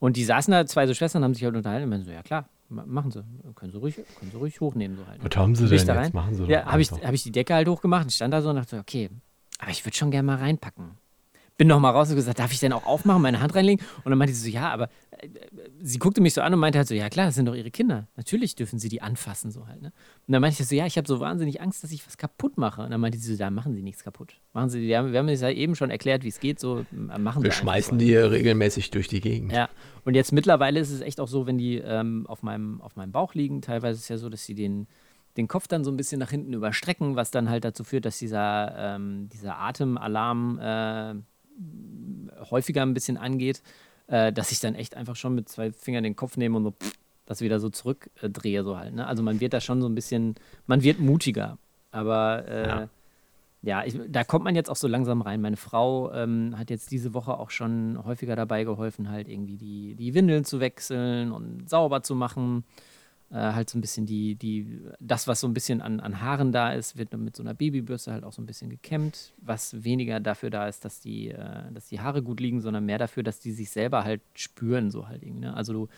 [0.00, 2.22] Und die saßen da, zwei so Schwestern, haben sich halt unterhalten und meinen so, ja
[2.22, 3.24] klar, machen sie.
[3.54, 5.22] Können sie ruhig, können sie ruhig hochnehmen, so halt.
[5.22, 6.14] Was haben sie denn da jetzt?
[6.14, 8.50] Machen sie Ja, habe ich, hab ich die Decke halt hochgemacht und stand da so
[8.50, 9.10] und dachte, okay,
[9.58, 10.92] aber ich würde schon gerne mal reinpacken.
[11.58, 13.84] Bin noch mal raus und gesagt, darf ich denn auch aufmachen, meine Hand reinlegen?
[14.04, 15.28] Und dann meinte sie so, ja, aber äh,
[15.80, 17.72] sie guckte mich so an und meinte halt so, ja klar, das sind doch ihre
[17.72, 18.06] Kinder.
[18.14, 19.82] Natürlich dürfen sie die anfassen, so halt.
[19.82, 19.92] Ne?
[20.28, 22.58] Und dann meinte ich so, ja, ich habe so wahnsinnig Angst, dass ich was kaputt
[22.58, 22.82] mache.
[22.82, 24.34] Und dann meinte sie so, da machen sie nichts kaputt.
[24.52, 26.86] Machen sie, wir haben, wir haben es ja eben schon erklärt, wie es geht, so
[26.92, 29.50] äh, machen Wir sie schmeißen die hier regelmäßig durch die Gegend.
[29.50, 29.68] Ja,
[30.04, 33.10] und jetzt mittlerweile ist es echt auch so, wenn die ähm, auf, meinem, auf meinem
[33.10, 34.86] Bauch liegen, teilweise ist es ja so, dass sie den,
[35.36, 38.18] den Kopf dann so ein bisschen nach hinten überstrecken, was dann halt dazu führt, dass
[38.18, 41.14] dieser, ähm, dieser Atemalarm äh,
[42.50, 43.62] häufiger ein bisschen angeht,
[44.06, 46.70] äh, dass ich dann echt einfach schon mit zwei Fingern den Kopf nehme und so
[46.72, 46.92] pff,
[47.26, 48.94] das wieder so zurückdrehe, so halt.
[48.94, 49.06] Ne?
[49.06, 50.34] Also man wird da schon so ein bisschen,
[50.66, 51.58] man wird mutiger.
[51.90, 52.88] Aber äh, Ja.
[53.62, 55.40] ja, ich, da kommt man jetzt auch so langsam rein.
[55.40, 59.94] Meine Frau ähm, hat jetzt diese Woche auch schon häufiger dabei geholfen, halt irgendwie die,
[59.94, 62.64] die Windeln zu wechseln und sauber zu machen.
[63.30, 66.50] Äh, halt so ein bisschen die, die, das, was so ein bisschen an, an Haaren
[66.50, 70.18] da ist, wird mit so einer Babybürste halt auch so ein bisschen gekämmt, was weniger
[70.18, 73.38] dafür da ist, dass die, äh, dass die Haare gut liegen, sondern mehr dafür, dass
[73.38, 75.40] die sich selber halt spüren, so halt irgendwie.
[75.40, 75.54] Ne?
[75.54, 75.88] Also du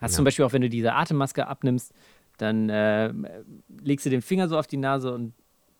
[0.00, 0.16] hast Ja.
[0.16, 1.92] zum Beispiel auch, wenn du diese Atemmaske abnimmst,
[2.36, 3.12] dann äh,
[3.82, 5.32] legst du den Finger so auf die Nase und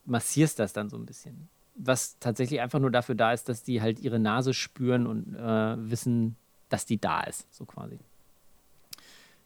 [0.05, 1.49] massierst das dann so ein bisschen.
[1.77, 5.91] Was tatsächlich einfach nur dafür da ist, dass die halt ihre Nase spüren und äh,
[5.91, 6.35] wissen,
[6.71, 8.01] dass die da ist, so quasi.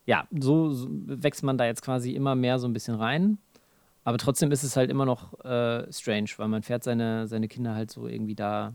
[0.06, 3.38] Ja, so, so wächst man da jetzt quasi immer mehr so ein bisschen rein.
[4.04, 7.74] Aber trotzdem ist es halt immer noch äh, strange, weil man fährt seine, seine Kinder
[7.74, 8.74] halt so irgendwie da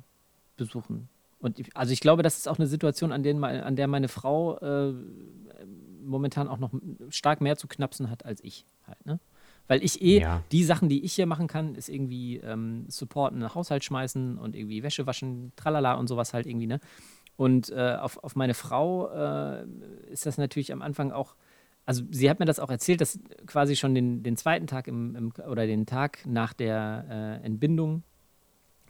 [0.56, 1.10] besuchen.
[1.40, 4.08] Und ich, also ich glaube, das ist auch eine Situation, an, denen, an der meine
[4.08, 4.94] Frau äh,
[6.04, 6.72] momentan auch noch
[7.10, 9.20] stark mehr zu knapsen hat als ich halt, ne?
[9.68, 10.42] Weil ich eh, Ja.
[10.54, 14.82] die Sachen, die ich hier machen kann, ist irgendwie ähm, supporten, Haushalt schmeißen und irgendwie
[14.82, 16.80] Wäsche waschen, tralala und sowas halt irgendwie, ne?
[17.38, 19.66] Und äh, auf, auf meine Frau äh,
[20.12, 21.36] ist das natürlich am Anfang auch,
[21.86, 25.16] also sie hat mir das auch erzählt, dass quasi schon den, den zweiten Tag im,
[25.16, 28.04] im, oder den Tag nach der äh, Entbindung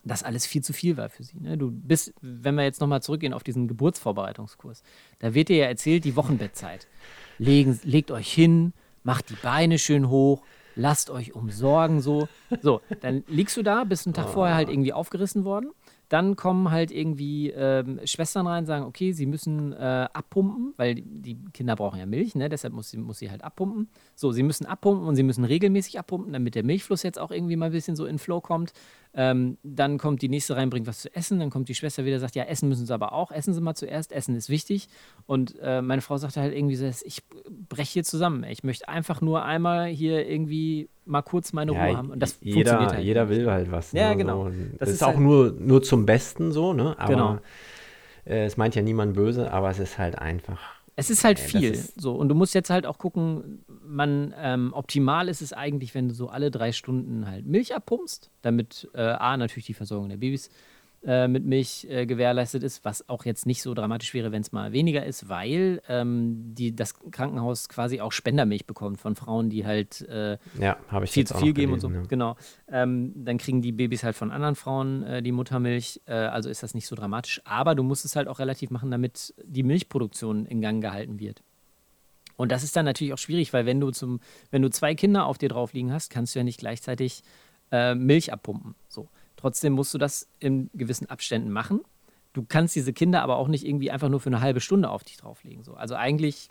[0.07, 1.37] das alles viel zu viel war für sie.
[1.39, 1.57] Ne?
[1.57, 4.81] Du bist, wenn wir jetzt nochmal zurückgehen auf diesen Geburtsvorbereitungskurs,
[5.19, 6.87] da wird dir ja erzählt, die Wochenbettzeit.
[7.37, 10.43] Legen, legt euch hin, macht die Beine schön hoch,
[10.75, 12.27] lasst euch umsorgen, so.
[12.61, 15.71] So, dann liegst du da, bist einen Tag vorher halt irgendwie aufgerissen worden.
[16.09, 21.37] Dann kommen halt irgendwie ähm, Schwestern rein, sagen, okay, sie müssen äh, abpumpen, weil die,
[21.53, 22.49] Kinder brauchen ja Milch, ne?
[22.49, 23.89] deshalb muss sie, muss sie halt abpumpen.
[24.15, 27.55] So, sie müssen abpumpen und sie müssen regelmäßig abpumpen, damit der Milchfluss jetzt auch irgendwie
[27.55, 28.73] mal ein bisschen so in Flow kommt.
[29.13, 31.39] Ähm, dann kommt die nächste rein, bringt was zu essen.
[31.39, 33.31] Dann kommt die Schwester wieder, sagt, ja, essen müssen sie aber auch.
[33.31, 34.11] Essen sie mal zuerst.
[34.11, 34.89] Essen ist wichtig.
[35.25, 37.23] Und äh, meine Frau sagte halt irgendwie so, ich
[37.67, 38.43] breche hier zusammen.
[38.43, 42.09] Ich möchte einfach nur einmal hier irgendwie mal kurz meine Ja, Ruhe haben.
[42.11, 43.91] Und das jeder, funktioniert halt jeder will halt was.
[43.93, 44.45] Ja, ne, genau.
[44.45, 44.49] So.
[44.71, 46.95] Das Das ist auch halt- nur, nur zum Besten so, ne?
[46.99, 47.37] Aber Genau.
[48.25, 50.59] äh, es meint ja niemand böse, aber es ist halt einfach.
[50.99, 51.71] Es ist halt das viel.
[51.73, 52.13] ist- so.
[52.15, 56.15] Und du musst jetzt halt auch gucken, man, ähm, optimal ist es eigentlich, wenn du
[56.15, 60.49] so alle drei Stunden halt Milch abpumpst, damit äh, A, natürlich die Versorgung der Babys
[61.07, 64.51] äh, mit Milch äh, gewährleistet ist, was auch jetzt nicht so dramatisch wäre, wenn es
[64.51, 69.65] mal weniger ist, weil ähm, die, das Krankenhaus quasi auch Spendermilch bekommt von Frauen, die
[69.65, 71.99] halt äh, ja, ich viel zu viel geben gelesen, und so.
[72.01, 72.05] Ja.
[72.07, 72.35] Genau.
[72.69, 76.61] Ähm, dann kriegen die Babys halt von anderen Frauen äh, die Muttermilch, äh, also ist
[76.61, 77.41] das nicht so dramatisch.
[77.45, 81.41] Aber du musst es halt auch relativ machen, damit die Milchproduktion in Gang gehalten wird.
[82.35, 84.19] Und das ist dann natürlich auch schwierig, weil wenn du zum,
[84.51, 87.23] wenn du zwei Kinder auf dir drauf liegen hast, kannst du ja nicht gleichzeitig
[87.69, 88.75] Milch abpumpen.
[88.87, 89.09] So.
[89.37, 91.81] Trotzdem musst du das in gewissen Abständen machen.
[92.33, 95.03] Du kannst diese Kinder aber auch nicht irgendwie einfach nur für eine halbe Stunde auf
[95.03, 95.63] dich drauflegen.
[95.63, 95.75] So.
[95.75, 96.49] Also eigentlich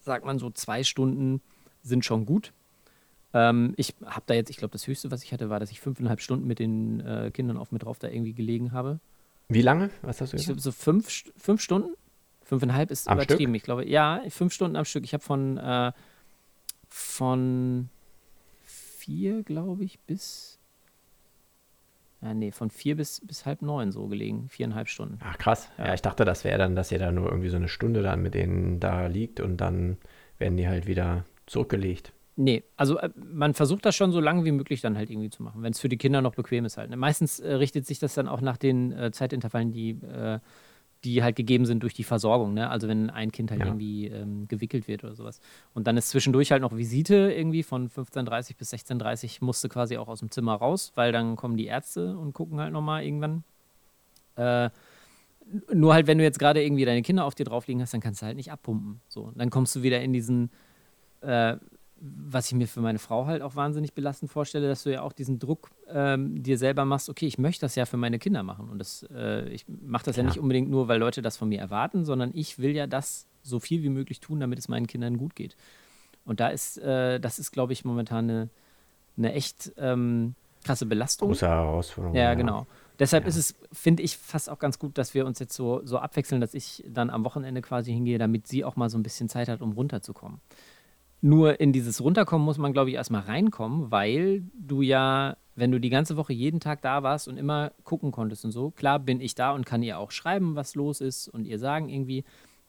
[0.00, 1.40] sagt man so, zwei Stunden
[1.82, 2.52] sind schon gut.
[3.34, 5.80] Ähm, ich habe da jetzt, ich glaube, das Höchste, was ich hatte, war, dass ich
[5.80, 9.00] fünfeinhalb Stunden mit den äh, Kindern auf mir drauf da irgendwie gelegen habe.
[9.48, 9.90] Wie lange?
[10.02, 10.60] Was hast du gesagt?
[10.60, 11.94] so fünf, fünf Stunden.
[12.42, 13.54] Fünfeinhalb ist Am übertrieben.
[13.54, 15.04] Ich glaube, ja, fünf Stunden am Stück.
[15.04, 15.92] Ich habe von, äh,
[16.88, 17.88] von
[18.62, 20.58] vier, glaube ich, bis.
[22.22, 24.48] Ja, nee, von vier bis, bis halb neun so gelegen.
[24.48, 25.18] Viereinhalb Stunden.
[25.24, 25.68] Ach krass.
[25.76, 25.88] Ja.
[25.88, 25.94] Ja.
[25.94, 28.34] ich dachte, das wäre dann, dass ihr da nur irgendwie so eine Stunde dann mit
[28.34, 29.96] denen da liegt und dann
[30.38, 32.12] werden die halt wieder zurückgelegt.
[32.36, 35.42] Nee, also äh, man versucht das schon so lange wie möglich dann halt irgendwie zu
[35.42, 36.90] machen, wenn es für die Kinder noch bequem ist halt.
[36.90, 36.96] Ne?
[36.96, 40.38] Meistens äh, richtet sich das dann auch nach den äh, Zeitintervallen, die, äh,
[41.04, 42.54] die halt gegeben sind durch die Versorgung.
[42.54, 42.70] Ne?
[42.70, 43.66] Also wenn ein Kind halt Ja.
[43.66, 45.40] irgendwie ähm, gewickelt wird oder sowas.
[45.74, 50.08] Und dann ist zwischendurch halt noch Visite irgendwie von 15.30 bis 16.30 musste quasi auch
[50.08, 53.42] aus dem Zimmer raus, weil dann kommen die Ärzte und gucken halt nochmal irgendwann.
[54.36, 54.70] Äh,
[55.72, 58.00] nur halt, wenn du jetzt gerade irgendwie deine Kinder auf dir drauf liegen hast, dann
[58.00, 59.00] kannst du halt nicht abpumpen.
[59.08, 60.50] So, dann kommst du wieder in diesen,
[61.20, 61.56] äh,
[62.04, 65.12] was ich mir für meine Frau halt auch wahnsinnig belastend vorstelle, dass du ja auch
[65.12, 68.68] diesen Druck ähm, dir selber machst, okay, ich möchte das ja für meine Kinder machen.
[68.68, 70.32] Und das, äh, ich mache das ja Klar.
[70.32, 73.60] nicht unbedingt nur, weil Leute das von mir erwarten, sondern ich will ja das so
[73.60, 75.56] viel wie möglich tun, damit es meinen Kindern gut geht.
[76.24, 78.48] Und da ist, äh, das ist, glaube ich, momentan eine,
[79.16, 80.34] eine echt ähm,
[80.64, 81.28] krasse Belastung.
[81.28, 82.16] Große Herausforderung.
[82.16, 82.66] Ja, genau.
[82.98, 83.28] Deshalb Ja.
[83.28, 86.40] ist es, finde ich, fast auch ganz gut, dass wir uns jetzt so, so abwechseln,
[86.40, 89.48] dass ich dann am Wochenende quasi hingehe, damit sie auch mal so ein bisschen Zeit
[89.48, 90.40] hat, um runterzukommen.
[91.24, 95.78] Nur in dieses Runterkommen muss man, glaube ich, erstmal reinkommen, weil du ja, wenn du
[95.78, 99.20] die ganze Woche jeden Tag da warst und immer gucken konntest und so, klar bin
[99.20, 102.24] ich da und kann ihr auch schreiben, was los ist und ihr sagen irgendwie,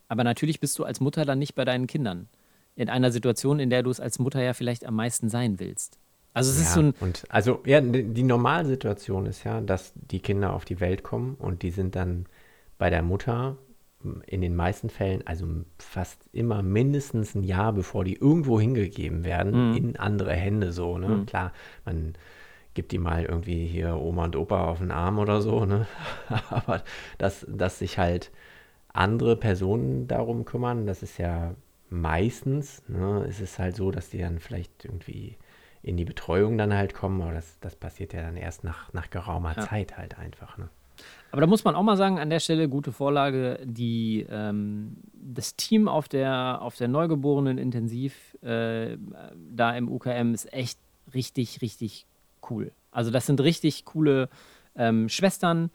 [0.07, 2.27] aber natürlich bist du als Mutter dann nicht bei deinen Kindern.
[2.75, 5.97] In einer Situation, in der du es als Mutter ja vielleicht am meisten sein willst.
[6.35, 10.19] Also es ist ja, so ein, und also ja, die Normalsituation ist ja, dass die
[10.19, 12.27] Kinder auf die Welt kommen und die sind dann
[12.77, 13.57] bei der Mutter
[14.27, 15.47] in den meisten Fällen, also
[15.79, 19.75] fast immer mindestens ein Jahr, bevor die irgendwo hingegeben werden, Mhm.
[19.77, 21.07] in andere Hände so, ne?
[21.07, 21.25] Mhm.
[21.25, 21.53] Klar,
[21.85, 22.13] man
[22.73, 25.87] gibt die mal irgendwie hier Oma und Opa auf den Arm oder so, ne?
[26.49, 26.83] Aber
[27.17, 28.31] dass, dass sich halt
[28.91, 31.55] andere Personen darum kümmern, das ist ja
[31.89, 35.37] meistens, ne, ist es halt so, dass die dann vielleicht irgendwie
[35.81, 39.09] in die Betreuung dann halt kommen, aber das, das passiert ja dann erst nach, nach
[39.09, 39.63] geraumer Ja.
[39.63, 40.57] Zeit halt einfach.
[40.57, 40.69] Ne?
[41.34, 45.56] Aber da muss man auch mal sagen, an der Stelle gute Vorlage, die, ähm, das
[45.56, 48.98] Team auf der, auf der Neugeborenen Intensiv äh,
[49.52, 50.78] da im UKM ist echt
[51.12, 52.06] richtig, richtig
[52.52, 52.72] cool.
[52.91, 54.30] Also das sind richtig coole
[54.76, 55.72] ähm, Schwestern,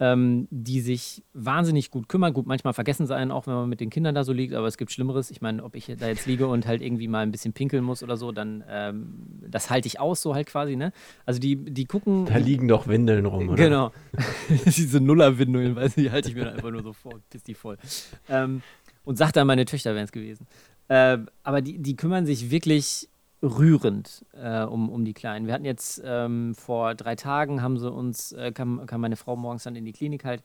[0.00, 2.32] ähm, die sich wahnsinnig gut kümmern.
[2.32, 4.66] Gut, manchmal vergessen sie einen auch, wenn man mit den Kindern da so liegt, aber
[4.66, 5.30] es gibt Schlimmeres.
[5.30, 8.02] Ich meine, ob ich da jetzt liege und halt irgendwie mal ein bisschen pinkeln muss
[8.02, 10.92] oder so, dann ähm, das halte ich aus, so halt quasi, ne?
[11.26, 12.24] Also die, die gucken.
[12.24, 13.62] Da liegen doch Windeln rum, oder?
[13.62, 13.92] Genau.
[14.64, 17.76] Diese Nullerwindungen, weiß ich, die halte ich mir einfach nur so vor, piss die voll.
[18.30, 18.62] Ähm,
[19.04, 20.46] und sagt dann, meine Töchter wären es gewesen.
[20.88, 23.09] Ähm, aber die, die kümmern sich wirklich
[23.42, 25.46] rührend äh, um, um die Kleinen.
[25.46, 29.36] Wir hatten jetzt ähm, vor drei Tagen, haben sie uns, äh, kam, kam meine Frau
[29.36, 30.42] morgens dann in die Klinik halt,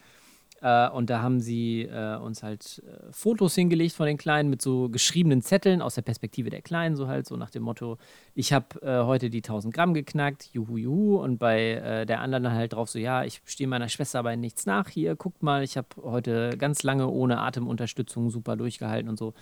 [0.61, 4.61] äh, und da haben sie äh, uns halt äh, Fotos hingelegt von den Kleinen mit
[4.61, 7.97] so geschriebenen Zetteln aus der Perspektive der Kleinen, so halt, so nach dem Motto,
[8.33, 11.17] ich habe äh, heute die 1000 Gramm geknackt, juhu, juhu.
[11.17, 14.89] Und bei der anderen halt drauf so, ja, ich stehe meiner Schwester bei nichts nach.
[14.89, 19.33] Hier, guckt mal, ich habe heute ganz lange ohne Atemunterstützung super durchgehalten und so.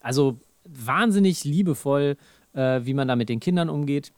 [0.00, 2.16] Also wahnsinnig liebevoll,
[2.56, 4.12] äh, wie man da mit den Kindern umgeht.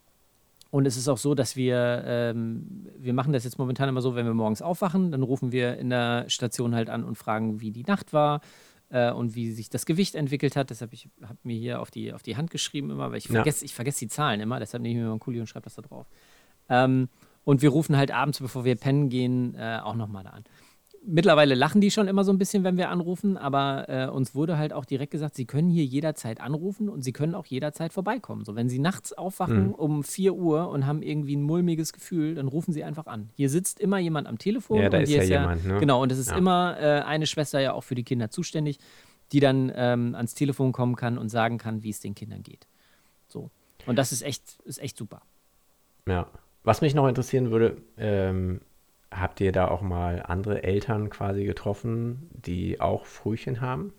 [0.71, 4.15] Und es ist auch so, dass wir, ähm, wir machen das jetzt momentan immer so,
[4.15, 7.71] wenn wir morgens aufwachen, dann rufen wir in der Station halt an und fragen, wie
[7.71, 8.43] die Nacht war
[8.91, 10.69] äh, und wie sich das Gewicht entwickelt hat.
[10.69, 13.37] Deshalb ich habe mir hier auf die, auf die Hand geschrieben immer, weil ich Ja.
[13.37, 15.65] vergesse ich vergesse die Zahlen immer, deshalb nehme ich mir mal einen Kuli und schreibe
[15.65, 16.07] das da drauf.
[16.69, 17.09] Ähm,
[17.45, 20.45] und wir rufen halt abends, bevor wir pennen gehen, äh, auch nochmal da an.
[21.05, 24.59] Mittlerweile lachen die schon immer so ein bisschen, wenn wir anrufen, aber äh, uns wurde
[24.59, 28.45] halt auch direkt gesagt, sie können hier jederzeit anrufen und sie können auch jederzeit vorbeikommen.
[28.45, 29.75] So, wenn sie nachts aufwachen Mhm.
[29.75, 33.31] um 4 Uhr und haben irgendwie ein mulmiges Gefühl, dann rufen sie einfach an.
[33.37, 34.81] Hier sitzt immer jemand am Telefon.
[34.83, 35.79] Ja, da ist ja jemand, ne?
[35.79, 36.37] Genau, und es ist Ja.
[36.37, 38.79] immer äh, eine Schwester ja auch für die Kinder zuständig,
[39.33, 42.67] die dann ähm, ans Telefon kommen kann und sagen kann, wie es den Kindern geht.
[43.29, 43.51] So.
[43.87, 45.23] Und das ist echt, ist echt super.
[46.07, 46.27] Ja.
[46.65, 48.61] Was mich noch interessieren würde, ähm,
[49.11, 53.93] habt ihr da auch mal andere Eltern quasi getroffen, die auch Frühchen haben?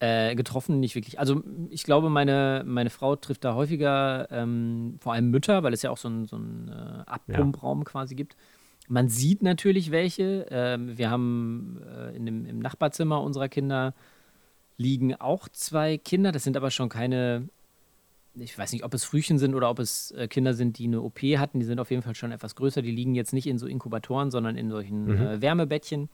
[0.00, 1.18] Äh, getroffen nicht wirklich.
[1.18, 5.82] Also ich glaube, meine, meine Frau trifft da häufiger ähm, vor allem Mütter, weil es
[5.82, 7.84] ja auch so einen so äh, Abpumpraum ja.
[7.84, 8.36] quasi gibt.
[8.86, 10.46] Man sieht natürlich welche.
[10.50, 13.92] Ähm, wir haben äh, in dem, im Nachbarzimmer unserer Kinder
[14.76, 16.30] liegen auch zwei Kinder.
[16.30, 17.48] Das sind aber schon keine,
[18.40, 21.02] ich weiß nicht, ob es Frühchen sind oder ob es äh, Kinder sind, die eine
[21.02, 21.60] OP hatten.
[21.60, 22.82] Die sind auf jeden Fall schon etwas größer.
[22.82, 25.20] Die liegen jetzt nicht in so Inkubatoren, sondern in solchen mhm.
[25.20, 26.08] äh, Wärmebettchen.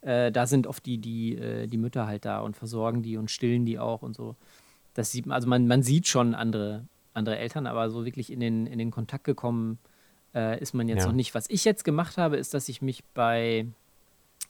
[0.00, 3.30] Äh, da sind oft die, die, äh, die Mütter halt da und versorgen die und
[3.30, 4.36] stillen die auch und so.
[4.94, 8.40] Das sieht man, also man, man sieht schon andere, andere Eltern, aber so wirklich in
[8.40, 9.78] den, in den Kontakt gekommen
[10.34, 11.06] äh, ist man jetzt ja.
[11.06, 11.34] noch nicht.
[11.34, 13.66] Was ich jetzt gemacht habe, ist, dass ich mich bei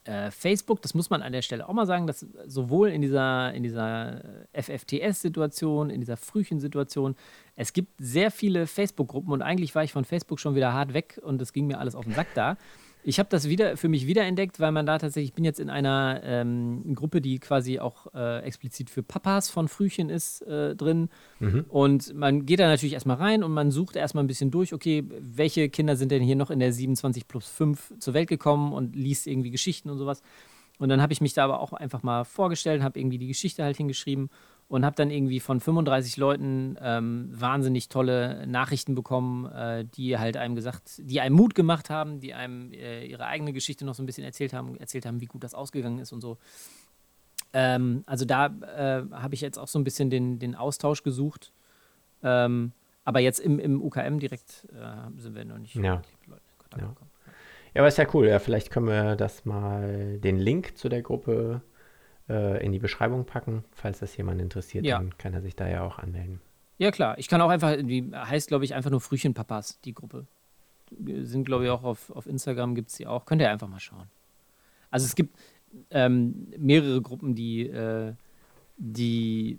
[0.05, 3.53] äh, Facebook, das muss man an der Stelle auch mal sagen, dass sowohl in dieser,
[3.53, 4.23] in dieser
[4.53, 7.17] FFTS-Situation, in dieser Frühchen-Situation,
[7.57, 11.21] es gibt sehr viele Facebook-Gruppen und eigentlich war ich von Facebook schon wieder hart weg
[11.23, 12.57] und es ging mir alles auf den Sack da.
[13.03, 15.71] Ich habe das wieder für mich wiederentdeckt, weil man da tatsächlich, ich bin jetzt in
[15.71, 21.09] einer ähm, Gruppe, die quasi auch äh, explizit für Papas von Frühchen ist, äh, drin.
[21.39, 21.65] Mhm.
[21.69, 25.05] Und man geht da natürlich erstmal rein und man sucht erstmal ein bisschen durch, okay,
[25.19, 28.95] welche Kinder sind denn hier noch in der 27 plus 5 zur Welt gekommen und
[28.95, 30.23] liest irgendwie Geschichten und sowas.
[30.79, 33.63] Und dann habe ich mich da aber auch einfach mal vorgestellt, habe irgendwie die Geschichte
[33.63, 34.31] halt hingeschrieben
[34.71, 40.37] und habe dann irgendwie von 35 Leuten ähm, wahnsinnig tolle Nachrichten bekommen, äh, die halt
[40.37, 44.03] einem gesagt, die einem Mut gemacht haben, die einem äh, ihre eigene Geschichte noch so
[44.05, 46.39] ein bisschen erzählt haben, erzählt haben, wie gut das ausgegangen ist und so.
[47.53, 51.53] Ähm, also da äh, habe ich jetzt auch so ein bisschen den, den Austausch gesucht.
[52.23, 52.71] Ähm,
[53.05, 55.97] aber jetzt im, im UKM direkt äh, sind wir noch nicht ja.
[55.97, 56.89] mit Leuten in Kontakt ja.
[56.91, 57.11] gekommen.
[57.75, 58.29] Ja, aber ist ja cool.
[58.29, 61.61] Ja, vielleicht können wir das mal, den Link zu der Gruppe
[62.31, 63.65] äh, in die Beschreibung packen.
[63.73, 64.99] Falls das jemand interessiert, ja.
[64.99, 66.41] dann kann er sich da ja auch anmelden.
[66.79, 67.19] Ja, klar.
[67.19, 70.27] Ich kann auch einfach, die heißt, glaube ich, einfach nur Frühchenpapas, die Gruppe.
[70.99, 73.27] Sind, glaube ich, auch auf, auf Instagram gibt es die auch.
[73.27, 74.09] Könnt ihr einfach mal schauen.
[74.91, 75.37] Also es gibt
[75.91, 78.15] ähm, mehrere Gruppen, die, äh,
[78.77, 79.59] die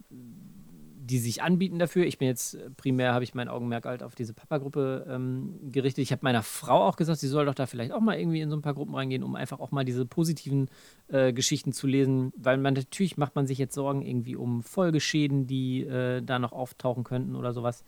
[1.12, 2.06] die sich anbieten dafür.
[2.06, 6.04] Ich bin jetzt äh, primär, habe ich mein Augenmerk halt auf diese Papa-Gruppe ähm, gerichtet.
[6.04, 8.50] Ich habe meiner Frau auch gesagt, sie soll doch da vielleicht auch mal irgendwie in
[8.50, 10.70] so ein paar Gruppen reingehen, um einfach auch mal diese positiven
[11.10, 12.32] äh, Geschichten zu lesen.
[12.38, 16.54] Weil man natürlich macht man sich jetzt Sorgen irgendwie um Folgeschäden, die äh, da noch
[16.54, 17.84] auftauchen könnten oder sowas.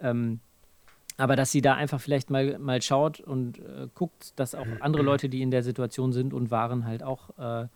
[0.00, 0.40] Ähm,
[1.18, 5.02] aber dass sie da einfach vielleicht mal, mal schaut und äh, guckt, dass auch andere
[5.04, 7.68] Leute, die in der Situation sind und waren, halt auch äh,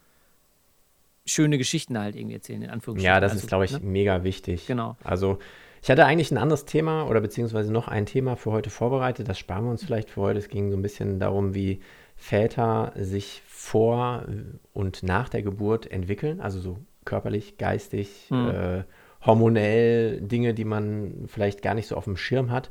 [1.30, 3.14] schöne Geschichten halt irgendwie erzählen, in Anführungsstrichen.
[3.14, 3.80] Ja, das also, ist, glaube ich, ne?
[3.82, 4.66] mega wichtig.
[4.66, 4.96] Genau.
[5.04, 5.38] Also
[5.82, 9.28] ich hatte eigentlich ein anderes Thema oder beziehungsweise noch ein Thema für heute vorbereitet.
[9.28, 10.38] Das sparen wir uns vielleicht für heute.
[10.38, 11.80] Es ging so ein bisschen darum, wie
[12.16, 14.26] Väter sich vor
[14.74, 18.50] und nach der Geburt entwickeln, also so körperlich, geistig, mhm.
[18.50, 18.84] äh,
[19.24, 22.70] hormonell, Dinge, die man vielleicht gar nicht so auf dem Schirm hat.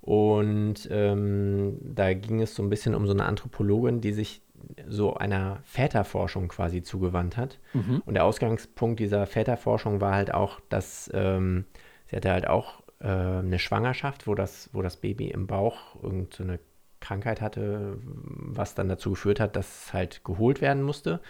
[0.00, 4.40] Und ähm, da ging es so ein bisschen um so eine Anthropologin, die sich
[4.88, 7.58] so einer Väterforschung quasi zugewandt hat.
[7.72, 8.02] Mhm.
[8.04, 11.64] Und der Ausgangspunkt dieser Väterforschung war halt auch, dass ähm,
[12.06, 16.54] sie hatte halt auch äh, eine Schwangerschaft, wo das, wo das Baby im Bauch irgendeine
[16.54, 16.58] so
[17.00, 21.20] Krankheit hatte, was dann dazu geführt hat, dass es halt geholt werden musste.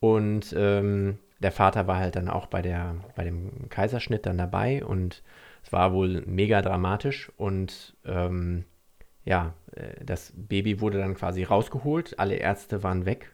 [0.00, 4.84] Und ähm, der Vater war halt dann auch bei, der, bei dem Kaiserschnitt dann dabei
[4.84, 5.22] und
[5.62, 8.64] es war wohl mega dramatisch und ähm,
[9.28, 13.30] ja, äh, das Baby wurde dann quasi rausgeholt, alle Ärzte waren weg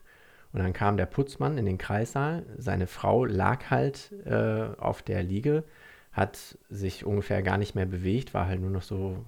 [0.53, 2.45] und dann kam der Putzmann in den Kreissaal.
[2.59, 5.65] Seine Frau lag halt äh, auf der Liege,
[6.13, 9.25] hat sich ungefähr gar nicht mehr bewegt, war halt nur noch so,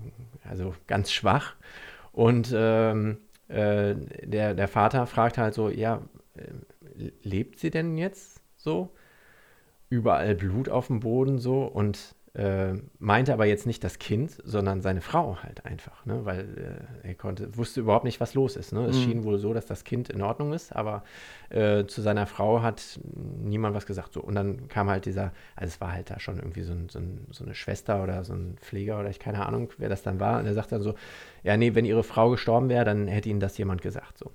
[0.49, 1.55] also ganz schwach.
[2.13, 3.95] Und ähm, äh,
[4.25, 6.03] der, der Vater fragt halt so, ja,
[6.35, 8.91] äh, lebt sie denn jetzt so?
[9.89, 14.83] Überall Blut auf dem Boden so und äh, meinte aber jetzt nicht das Kind, sondern
[14.83, 16.27] seine Frau halt einfach, ne?
[16.27, 18.75] weil äh, er konnte, wusste überhaupt nicht, was los ist.
[18.75, 18.85] Ne?
[18.85, 19.03] Es mhm.
[19.03, 21.03] schien wohl so, dass das Kind in Ordnung ist, aber
[21.49, 24.13] äh, zu seiner Frau hat niemand was gesagt.
[24.13, 24.21] So.
[24.21, 26.99] Und dann kam halt dieser, also es war halt da schon irgendwie so, ein, so,
[26.99, 30.21] ein, so eine Schwester oder so ein Pfleger oder ich keine Ahnung, wer das dann
[30.21, 30.39] war.
[30.39, 30.95] Und er sagt dann so,
[31.43, 34.19] ja, nee, wenn ihre Frau gestorben wäre, dann hätte ihnen das jemand gesagt.
[34.19, 34.31] So.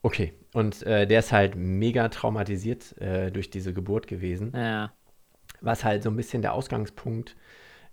[0.00, 4.52] Okay, und äh, der ist halt mega traumatisiert äh, durch diese Geburt gewesen.
[4.54, 4.92] Ja
[5.60, 7.36] was halt so ein bisschen der Ausgangspunkt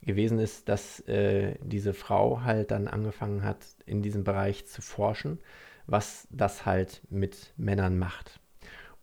[0.02, 5.40] gewesen ist, dass äh, diese Frau halt dann angefangen hat, in diesem Bereich zu forschen,
[5.86, 8.40] was das halt mit Männern macht.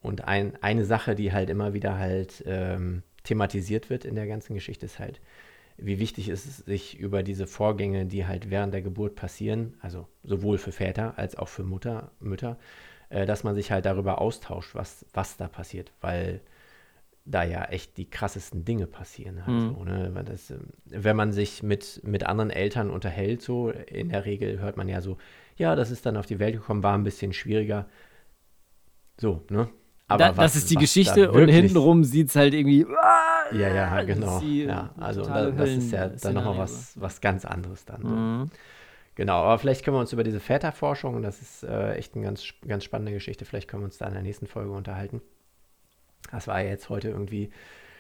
[0.01, 4.55] Und ein, eine Sache, die halt immer wieder halt ähm, thematisiert wird in der ganzen
[4.55, 5.21] Geschichte, ist halt,
[5.77, 10.07] wie wichtig ist es, sich über diese Vorgänge, die halt während der Geburt passieren, also
[10.23, 12.59] sowohl für Väter als auch für Mutter, Mütter,
[13.09, 16.41] äh, dass man sich halt darüber austauscht, was, was da passiert, weil
[17.25, 19.47] da ja echt die krassesten Dinge passieren.
[19.47, 19.75] Halt mhm.
[19.75, 20.25] so, ne?
[20.25, 24.77] das, ähm, wenn man sich mit, mit anderen Eltern unterhält, so in der Regel hört
[24.77, 25.17] man ja so,
[25.57, 27.87] Ja, das ist dann auf die Welt gekommen, war ein bisschen schwieriger.
[29.19, 29.69] So, ne?
[30.07, 32.87] Aber da, was, das ist die Geschichte und hintenrum sieht es halt irgendwie.
[33.53, 34.41] Ja, ja, das genau.
[34.41, 38.03] Ja, also da, das ist ja dann nochmal was, was ganz anderes dann.
[38.03, 38.09] So.
[38.09, 38.51] Mhm.
[39.15, 42.25] Genau, aber vielleicht können wir uns über diese Väterforschung, und das ist äh, echt eine
[42.25, 45.23] ganz, ganz spannende Geschichte, vielleicht können wir uns da in der nächsten Folge unterhalten.
[46.33, 47.51] Das war ja jetzt heute irgendwie,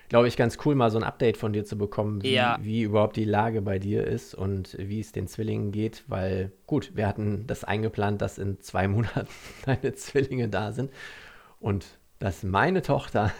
[0.08, 2.58] glaube ich, ganz cool, mal so ein Update von dir zu bekommen, wie, Ja.
[2.60, 6.92] wie überhaupt die Lage bei dir ist und wie es den Zwillingen geht, weil gut,
[6.94, 9.28] wir hatten das eingeplant, dass in zwei Monaten
[9.66, 10.90] deine Zwillinge da sind
[11.60, 11.86] und
[12.18, 13.32] dass meine Tochter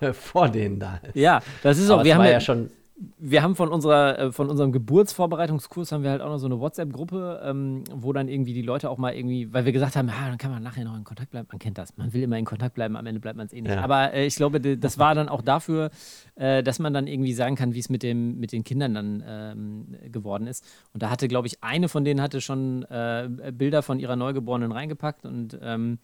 [0.12, 1.16] vor denen da ist.
[1.16, 2.00] Ja, das ist Aber auch.
[2.00, 2.70] es Wir haben war ja, ja schon,
[3.18, 6.60] wir haben von unserer, äh, von unserem Geburtsvorbereitungskurs haben wir halt auch noch so eine
[6.60, 10.28] WhatsApp-Gruppe, ähm, wo dann irgendwie die Leute auch mal irgendwie, weil wir gesagt haben, ja,
[10.28, 11.48] dann kann man nachher noch in Kontakt bleiben.
[11.50, 11.96] Man kennt das.
[11.96, 13.72] Man will immer in Kontakt bleiben, am Ende bleibt man es eh nicht.
[13.74, 13.82] Ja.
[13.82, 15.90] Aber äh, ich glaube, das war dann auch dafür,
[16.36, 19.24] äh, dass man dann irgendwie sagen kann, wie es mit, dem, mit den Kindern dann
[19.26, 20.64] ähm, geworden ist.
[20.92, 24.70] Und da hatte, glaube ich, eine von denen hatte schon äh, Bilder von ihrer Neugeborenen
[24.70, 25.98] reingepackt und ähm,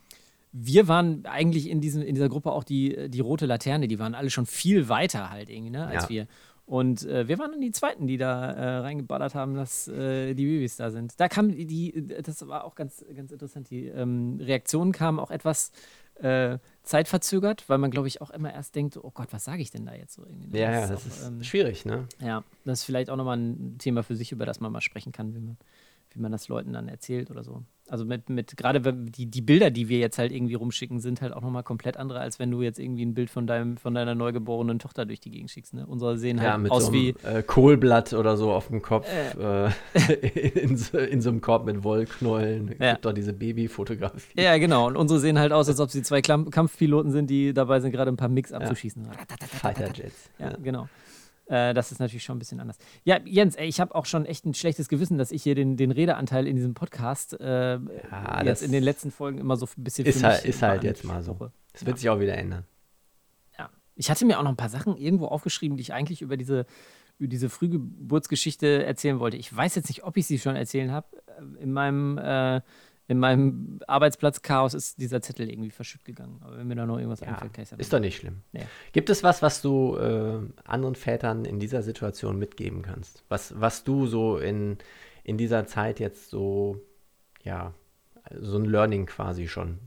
[0.52, 4.16] wir waren eigentlich in, diesem, in dieser Gruppe auch die, die rote Laterne, die waren
[4.16, 6.08] alle schon viel weiter halt irgendwie, ne, als Ja.
[6.08, 6.26] wir.
[6.70, 10.46] Und äh, wir waren dann die Zweiten, die da äh, reingeballert haben, dass äh, die
[10.46, 11.18] Babys da sind.
[11.18, 15.72] Da kam die, das war auch ganz, ganz interessant, die ähm, Reaktionen kamen auch etwas
[16.20, 19.72] äh, zeitverzögert, weil man, glaube ich, auch immer erst denkt, oh Gott, was sage ich
[19.72, 20.46] denn da jetzt so irgendwie?
[20.50, 20.58] ne?
[20.60, 22.06] ja, ja, ist das auch, ist ähm, schwierig, ne?
[22.20, 25.10] ja, das ist vielleicht auch nochmal ein Thema für sich, über das man mal sprechen
[25.10, 25.56] kann, wie man,
[26.10, 27.64] wie man das Leuten dann erzählt oder so.
[27.90, 31.32] Also mit, mit gerade die, die Bilder, die wir jetzt halt irgendwie rumschicken, sind halt
[31.32, 34.14] auch nochmal komplett andere, als wenn du jetzt irgendwie ein Bild von deinem, von deiner
[34.14, 35.74] neugeborenen Tochter durch die Gegend schickst.
[35.74, 35.84] Ne?
[35.86, 37.16] Unsere sehen Ja, halt aus so wie.
[37.24, 39.70] einem äh, Kohlblatt oder so auf dem Kopf, äh,
[40.60, 42.76] in, so, in so einem Korb mit Wollknäulen.
[42.78, 42.92] Ja.
[42.92, 44.40] Gibt doch diese Babyfotografie.
[44.40, 44.86] Ja, genau.
[44.86, 48.12] Und unsere sehen halt aus, als ob sie zwei Kampfpiloten sind, die dabei sind, gerade
[48.12, 49.08] ein paar Mix abzuschießen.
[49.60, 50.30] Fighter-Jets.
[50.38, 50.88] Ja, genau.
[51.50, 52.78] Äh, das ist natürlich schon ein bisschen anders.
[53.02, 55.76] Ja, Jens, ey, ich habe auch schon echt ein schlechtes Gewissen, dass ich hier den,
[55.76, 57.78] den Redeanteil in diesem Podcast äh,
[58.10, 61.04] das jetzt in den letzten Folgen immer so ein bisschen Ist halt, ist halt jetzt
[61.04, 61.50] mal so.
[61.72, 62.64] Das wird sich auch wieder ändern.
[63.58, 63.68] Ja.
[63.96, 66.66] Ich hatte mir auch noch ein paar Sachen irgendwo aufgeschrieben, die ich eigentlich über diese,
[67.18, 69.36] über diese Frühgeburtsgeschichte erzählen wollte.
[69.36, 71.08] Ich weiß jetzt nicht, ob ich sie schon erzählen habe.
[71.58, 72.60] In meinem, äh,
[73.10, 76.40] in meinem Arbeitsplatzchaos ist dieser Zettel irgendwie verschütt gegangen.
[76.44, 78.42] Aber wenn mir da noch irgendwas Ja, einfällt, kann ich ist doch nicht schlimm.
[78.52, 78.62] Nee.
[78.92, 83.24] Gibt es was, was du äh, anderen Vätern in dieser Situation mitgeben kannst?
[83.28, 84.78] Was, was du so in,
[85.24, 86.80] in dieser Zeit jetzt so,
[87.42, 87.74] ja,
[88.32, 89.80] so ein Learning quasi schon,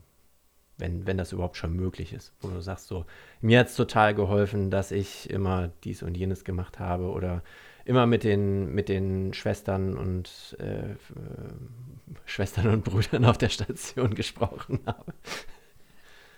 [0.76, 3.06] wenn, wenn das überhaupt schon möglich ist, wo du sagst so,
[3.40, 7.42] mir hat es total geholfen, dass ich immer dies und jenes gemacht habe oder
[7.86, 10.96] immer mit den, mit den Schwestern und äh, äh,
[12.24, 15.12] Schwestern und Brüdern auf der Station gesprochen habe.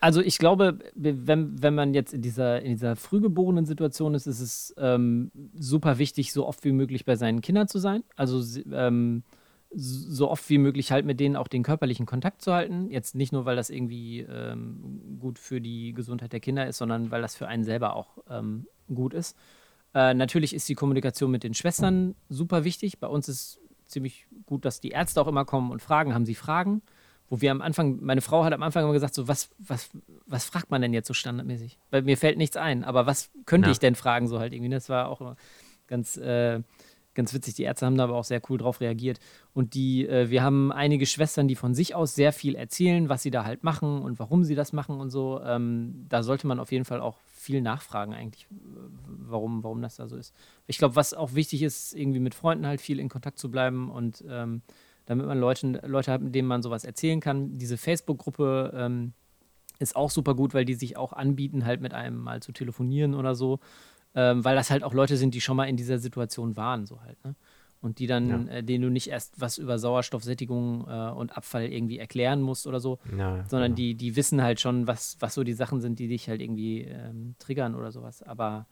[0.01, 4.41] Also ich glaube, wenn, wenn man jetzt in dieser, in dieser frühgeborenen Situation ist, ist
[4.41, 8.05] es ähm, super wichtig, so oft wie möglich bei seinen Kindern zu sein.
[8.15, 9.23] Also ähm,
[9.71, 12.91] so oft wie möglich halt mit denen auch den körperlichen Kontakt zu halten.
[12.91, 17.11] Jetzt nicht nur, weil das irgendwie ähm, gut für die Gesundheit der Kinder ist, sondern
[17.11, 19.37] weil das für einen selber auch ähm, gut ist.
[19.95, 23.01] Äh, natürlich ist die Kommunikation mit den Schwestern super wichtig.
[23.01, 26.35] Bei uns ist ziemlich gut, dass die Ärzte auch immer kommen und fragen, haben sie
[26.35, 26.83] Fragen?
[27.29, 29.91] Wo wir am Anfang, meine Frau hat am Anfang immer gesagt, so was, was,
[30.27, 31.79] was fragt man denn jetzt so standardmäßig?
[31.91, 33.73] Weil mir fällt nichts ein, aber was könnte Ja.
[33.73, 34.71] ich denn fragen, so halt irgendwie.
[34.71, 35.37] Das war auch immer
[35.89, 36.61] ganz, äh,
[37.17, 37.55] ganz witzig.
[37.55, 39.19] Die Ärzte haben da aber auch sehr cool drauf reagiert.
[39.53, 43.23] Und die, äh, wir haben einige Schwestern, die von sich aus sehr viel erzählen, was
[43.23, 45.41] sie da halt machen und warum sie das machen und so.
[45.43, 48.47] Ähm, da sollte man auf jeden Fall auch viel nachfragen, eigentlich,
[49.07, 50.35] warum, warum das da so ist.
[50.67, 53.91] Ich glaube, was auch wichtig ist, irgendwie mit Freunden halt viel in Kontakt zu bleiben
[53.91, 54.63] und ähm,
[55.07, 57.57] damit man Leuten, Leute hat, mit denen man sowas erzählen kann.
[57.59, 59.13] Diese Facebook-Gruppe ähm,
[59.79, 63.15] ist auch super gut, weil die sich auch anbieten, halt mit einem mal zu telefonieren
[63.15, 63.61] oder so,
[64.17, 67.01] ähm, weil das halt auch Leute sind, die schon mal in dieser Situation waren, so
[67.03, 67.37] halt, ne?
[67.83, 71.99] Und die dann, äh, denen du nicht erst was über Sauerstoffsättigung äh, und Abfall irgendwie
[71.99, 73.77] erklären musst oder so, Ja, sondern genau.
[73.77, 76.81] die, die wissen halt schon, was, was so die Sachen sind, die dich halt irgendwie
[76.81, 78.23] ähm, triggern oder sowas.
[78.23, 78.67] Aber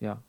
[0.00, 0.22] ja.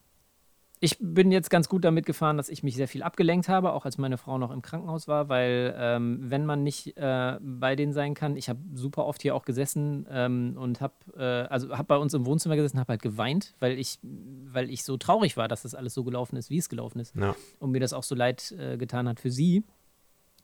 [0.83, 3.85] Ich bin jetzt ganz gut damit gefahren, dass ich mich sehr viel abgelenkt habe, auch
[3.85, 7.93] als meine Frau noch im Krankenhaus war, weil ähm, wenn man nicht äh, bei denen
[7.93, 11.85] sein kann, ich habe super oft hier auch gesessen ähm, und habe, äh, also habe
[11.85, 15.47] bei uns im Wohnzimmer gesessen, habe halt geweint, weil ich, weil ich so traurig war,
[15.47, 17.33] dass das alles so gelaufen ist, wie es gelaufen ist Ja.
[17.59, 19.63] und mir das auch so leid äh, getan hat für sie.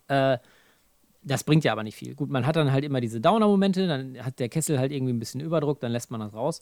[0.08, 0.38] Äh,
[1.22, 2.16] das bringt ja aber nicht viel.
[2.16, 5.20] Gut, man hat dann halt immer diese Downer-Momente, dann hat der Kessel halt irgendwie ein
[5.20, 6.62] bisschen Überdruck, dann lässt man das raus.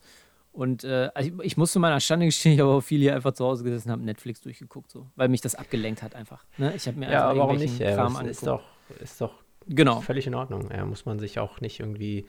[0.57, 3.13] Und äh, also ich, ich muss zu meiner Stande gestehen, ich habe auch viel hier
[3.13, 6.43] einfach zu Hause gesessen und habe Netflix durchgeguckt, so, weil mich das abgelenkt hat einfach.
[6.57, 6.73] Ne?
[6.75, 7.77] Ich habe mir Ja, einfach warum nicht?
[7.77, 8.31] Ja, Kram angeguckt.
[8.31, 8.63] ist doch,
[8.99, 9.35] ist doch
[9.67, 10.01] genau.
[10.01, 10.67] völlig in Ordnung.
[10.71, 12.25] Ja, muss man sich auch nicht irgendwie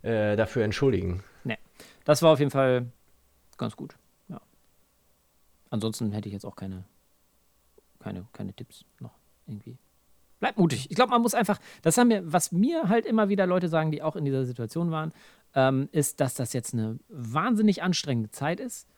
[0.00, 1.22] äh, dafür entschuldigen.
[2.06, 2.86] Das war auf jeden Fall
[3.58, 3.94] ganz gut.
[4.28, 4.40] Ja.
[5.68, 6.84] Ansonsten hätte ich jetzt auch keine,
[7.98, 9.12] keine, keine Tipps noch
[9.46, 9.76] irgendwie.
[10.40, 10.90] Bleib mutig.
[10.90, 13.90] Ich glaube, man muss einfach, das haben wir, was mir halt immer wieder Leute sagen,
[13.90, 15.12] die auch in dieser Situation waren,
[15.54, 18.88] ähm, ist, dass das jetzt eine wahnsinnig anstrengende Zeit ist,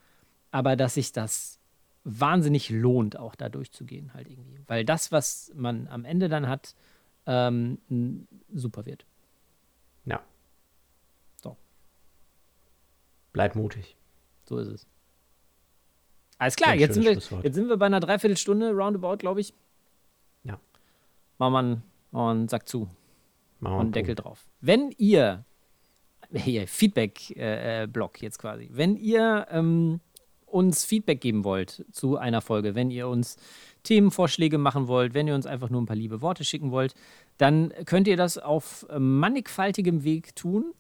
[0.51, 1.61] aber dass sich das
[2.05, 4.61] wahnsinnig lohnt, auch da durchzugehen, halt irgendwie.
[4.67, 6.75] Weil das, was man am Ende dann hat,
[7.27, 7.79] ähm,
[8.53, 9.05] super wird.
[10.05, 10.23] Ja.
[11.43, 11.57] So.
[13.33, 13.97] Bleib mutig.
[14.45, 14.87] So ist es.
[16.39, 17.13] Alles klar, jetzt sind, wir,
[17.43, 19.55] jetzt sind wir bei einer Dreiviertelstunde roundabout, glaube ich.
[21.39, 22.89] Machen wir einen, machen wir einen Sack zu
[23.61, 24.47] Machen und einen Deckel drauf.
[24.61, 25.45] Wenn ihr,
[26.33, 30.01] hier, Feedback-Block jetzt quasi, wenn ihr ähm,
[30.47, 33.37] uns Feedback geben wollt zu einer Folge, wenn ihr uns
[33.83, 36.95] Themenvorschläge machen wollt, wenn ihr uns einfach nur ein paar liebe Worte schicken wollt,
[37.39, 40.73] dann könnt ihr das auf äh, mannigfaltigem Weg tun.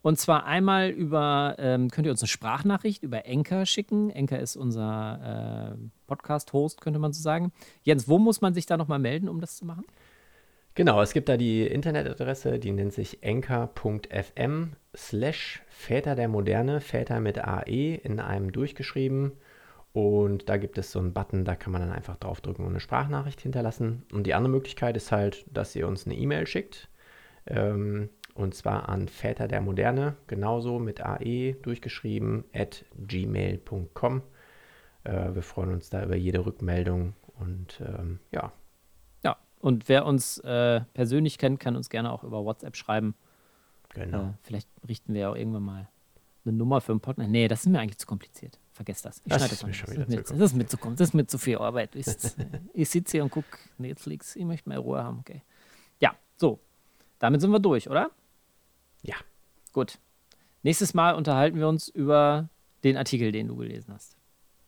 [0.00, 4.10] Und zwar einmal über, ähm, könnt ihr uns eine Sprachnachricht über Enker schicken.
[4.10, 7.52] Enker ist unser äh, Podcast-Host, könnte man so sagen.
[7.82, 9.84] Jens, wo muss man sich da nochmal melden, um das zu machen?
[10.78, 17.18] Genau, es gibt da die Internetadresse, die nennt sich enker.fm slash Väter der Moderne, Väter
[17.18, 19.32] mit AE in einem durchgeschrieben.
[19.92, 22.78] Und da gibt es so einen Button, da kann man dann einfach draufdrücken und eine
[22.78, 24.04] Sprachnachricht hinterlassen.
[24.12, 26.88] Und die andere Möglichkeit ist halt, dass ihr uns eine E-Mail schickt.
[27.48, 34.22] Ähm, und zwar an Väter der Moderne, genauso mit AE durchgeschrieben, at gmail.com.
[35.02, 38.52] Äh, wir freuen uns da über jede Rückmeldung und ähm, ja, Ja,
[39.60, 43.14] und wer uns äh, persönlich kennt, kann uns gerne auch über WhatsApp schreiben.
[43.90, 44.22] genau.
[44.24, 45.88] Äh, vielleicht richten wir ja auch irgendwann mal
[46.44, 47.28] eine Nummer für einen Podcast.
[47.30, 48.58] Nee, das ist mir eigentlich zu kompliziert.
[48.72, 49.18] Vergesst das.
[49.18, 50.66] Ich Das schneide ist das mir schon Das wieder ist mir- zu Das ist mir
[50.66, 51.94] zu kom- das ist mir zu viel Arbeit.
[51.94, 52.36] wisst's.
[52.72, 54.36] ich sitze hier und gucke Netflix.
[54.36, 55.18] Ich möchte mehr Ruhe haben.
[55.20, 55.42] Okay.
[56.00, 56.60] Ja, so.
[57.18, 58.10] Damit sind wir durch, oder?
[59.02, 59.16] Ja,
[59.72, 59.98] Gut.
[60.62, 62.48] Nächstes Mal unterhalten wir uns über
[62.84, 64.16] den Artikel, den du gelesen hast.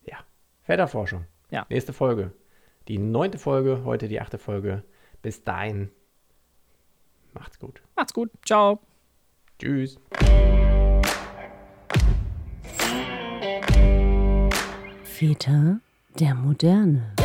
[0.05, 0.17] ja.
[0.63, 1.25] Väterforschung.
[1.49, 1.65] Ja.
[1.69, 2.31] Nächste Folge.
[2.91, 4.83] Die neunte Folge, heute die achte Folge.
[5.21, 5.91] Bis dahin.
[7.33, 7.81] Macht's gut.
[7.95, 8.29] Macht's gut.
[8.45, 8.81] Ciao.
[9.57, 9.97] Tschüss.
[15.03, 15.79] Väter
[16.19, 17.15] der Moderne.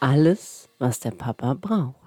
[0.00, 2.05] Alles, was der Papa braucht.